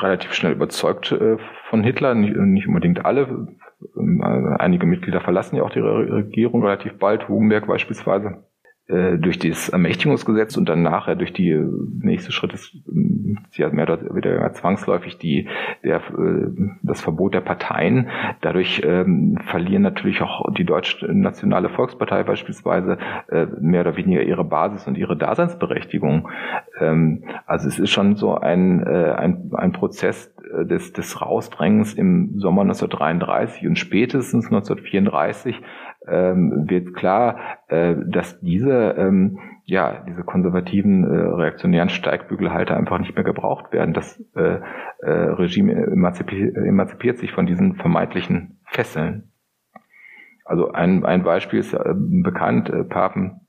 relativ 0.00 0.32
schnell 0.32 0.52
überzeugt 0.52 1.14
von 1.68 1.82
Hitler, 1.82 2.14
nicht, 2.14 2.34
nicht 2.36 2.66
unbedingt 2.66 3.04
alle. 3.04 3.48
Ähm, 3.96 4.56
einige 4.58 4.86
Mitglieder 4.86 5.20
verlassen 5.20 5.56
ja 5.56 5.62
auch 5.62 5.70
die 5.70 5.80
Regierung 5.80 6.62
relativ 6.62 6.98
bald, 6.98 7.28
Hugenberg 7.28 7.66
beispielsweise. 7.66 8.44
Äh, 8.88 9.18
durch 9.18 9.38
das 9.38 9.68
Ermächtigungsgesetz 9.68 10.56
und 10.56 10.66
dann 10.66 10.80
nachher 10.80 11.14
durch 11.14 11.34
die 11.34 11.50
äh, 11.50 11.68
nächste 12.00 12.32
Schritt 12.32 12.54
ist 12.54 12.74
ja 13.52 13.68
mehr 13.68 13.84
oder 13.84 14.00
weniger 14.14 14.50
zwangsläufig 14.54 15.18
die 15.18 15.46
der 15.84 15.96
äh, 15.96 16.50
das 16.82 17.02
Verbot 17.02 17.34
der 17.34 17.42
Parteien. 17.42 18.08
Dadurch 18.40 18.80
ähm, 18.82 19.36
verlieren 19.44 19.82
natürlich 19.82 20.22
auch 20.22 20.50
die 20.54 20.64
deutsche 20.64 21.04
nationale 21.12 21.68
Volkspartei 21.68 22.22
beispielsweise 22.22 22.96
äh, 23.28 23.46
mehr 23.60 23.82
oder 23.82 23.98
weniger 23.98 24.22
ihre 24.22 24.44
Basis 24.44 24.86
und 24.86 24.96
ihre 24.96 25.18
Daseinsberechtigung. 25.18 26.30
Ähm, 26.80 27.24
also 27.44 27.68
es 27.68 27.78
ist 27.78 27.90
schon 27.90 28.16
so 28.16 28.36
ein 28.36 28.86
äh, 28.86 29.12
ein, 29.18 29.50
ein 29.52 29.72
Prozess 29.72 30.34
des 30.62 30.94
des 30.94 31.20
Rausdrängens 31.20 31.92
im 31.92 32.38
Sommer 32.38 32.62
1933 32.62 33.66
und 33.66 33.78
spätestens 33.78 34.46
1934 34.46 35.60
ähm, 36.10 36.64
wird 36.68 36.94
klar, 36.94 37.38
äh, 37.68 37.94
dass 38.06 38.40
diese 38.40 38.94
ähm, 38.98 39.38
ja 39.64 40.04
diese 40.08 40.22
konservativen 40.22 41.04
äh, 41.04 41.16
reaktionären 41.16 41.88
Steigbügelhalter 41.88 42.76
einfach 42.76 42.98
nicht 42.98 43.14
mehr 43.14 43.24
gebraucht 43.24 43.72
werden. 43.72 43.94
Das 43.94 44.22
äh, 44.34 44.60
äh, 45.00 45.10
Regime 45.10 45.74
emanzipiert, 45.74 46.56
emanzipiert 46.56 47.18
sich 47.18 47.32
von 47.32 47.46
diesen 47.46 47.76
vermeintlichen 47.76 48.60
Fesseln. 48.64 49.32
Also 50.44 50.72
ein, 50.72 51.04
ein 51.04 51.24
Beispiel 51.24 51.58
ist 51.60 51.74
äh, 51.74 51.94
bekannt, 51.94 52.70
äh, 52.70 52.84
Papen 52.84 53.40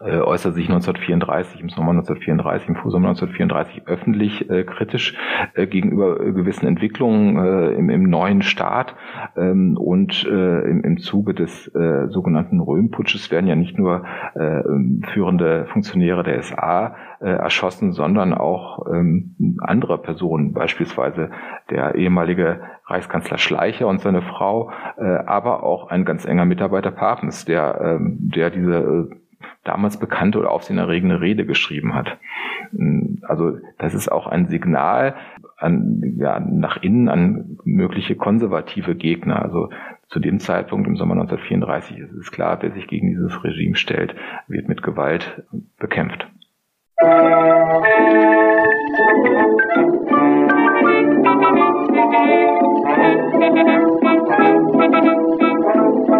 äh, 0.00 0.18
äußert 0.18 0.54
sich 0.54 0.68
1934, 0.68 1.60
im 1.60 1.68
Sommer 1.68 1.90
1934, 1.90 2.68
im 2.68 2.76
Frühsommer 2.76 3.08
1934 3.10 3.86
öffentlich 3.86 4.50
äh, 4.50 4.64
kritisch 4.64 5.16
äh, 5.54 5.66
gegenüber 5.66 6.20
äh, 6.20 6.32
gewissen 6.32 6.66
Entwicklungen 6.66 7.36
äh, 7.36 7.70
im, 7.74 7.90
im, 7.90 8.04
neuen 8.04 8.42
Staat. 8.42 8.96
Ähm, 9.36 9.76
und 9.76 10.24
äh, 10.24 10.60
im, 10.68 10.82
im, 10.82 10.98
Zuge 10.98 11.34
des 11.34 11.68
äh, 11.74 12.08
sogenannten 12.08 12.60
Röhmputsches 12.60 13.30
werden 13.30 13.46
ja 13.46 13.54
nicht 13.54 13.78
nur 13.78 14.04
äh, 14.34 14.62
führende 15.12 15.66
Funktionäre 15.66 16.24
der 16.24 16.42
SA 16.42 16.96
äh, 17.20 17.30
erschossen, 17.30 17.92
sondern 17.92 18.34
auch 18.34 18.86
ähm, 18.92 19.58
andere 19.60 19.98
Personen, 19.98 20.52
beispielsweise 20.52 21.30
der 21.70 21.94
ehemalige 21.94 22.60
Reichskanzler 22.86 23.38
Schleicher 23.38 23.86
und 23.86 24.00
seine 24.00 24.22
Frau, 24.22 24.70
äh, 24.98 25.04
aber 25.04 25.62
auch 25.62 25.88
ein 25.88 26.04
ganz 26.04 26.24
enger 26.24 26.44
Mitarbeiter 26.44 26.90
Papens, 26.90 27.44
der, 27.44 27.80
ähm, 27.80 28.18
der 28.20 28.50
diese 28.50 29.08
damals 29.64 29.98
bekannte 29.98 30.38
oder 30.38 30.50
aufsehenerregende 30.50 31.20
Rede 31.20 31.46
geschrieben 31.46 31.94
hat. 31.94 32.18
Also 33.22 33.58
das 33.78 33.94
ist 33.94 34.10
auch 34.10 34.26
ein 34.26 34.46
Signal 34.48 35.14
an, 35.56 36.16
ja, 36.18 36.40
nach 36.40 36.76
innen 36.82 37.08
an 37.08 37.58
mögliche 37.64 38.16
konservative 38.16 38.94
Gegner. 38.94 39.42
Also 39.42 39.70
zu 40.08 40.20
dem 40.20 40.38
Zeitpunkt 40.40 40.86
im 40.86 40.96
Sommer 40.96 41.14
1934 41.14 41.98
ist 41.98 42.12
es 42.12 42.30
klar, 42.30 42.58
wer 42.60 42.72
sich 42.72 42.86
gegen 42.86 43.08
dieses 43.08 43.42
Regime 43.42 43.76
stellt, 43.76 44.14
wird 44.48 44.68
mit 44.68 44.82
Gewalt 44.82 45.42
bekämpft. 45.78 46.26
Musik 47.00 47.34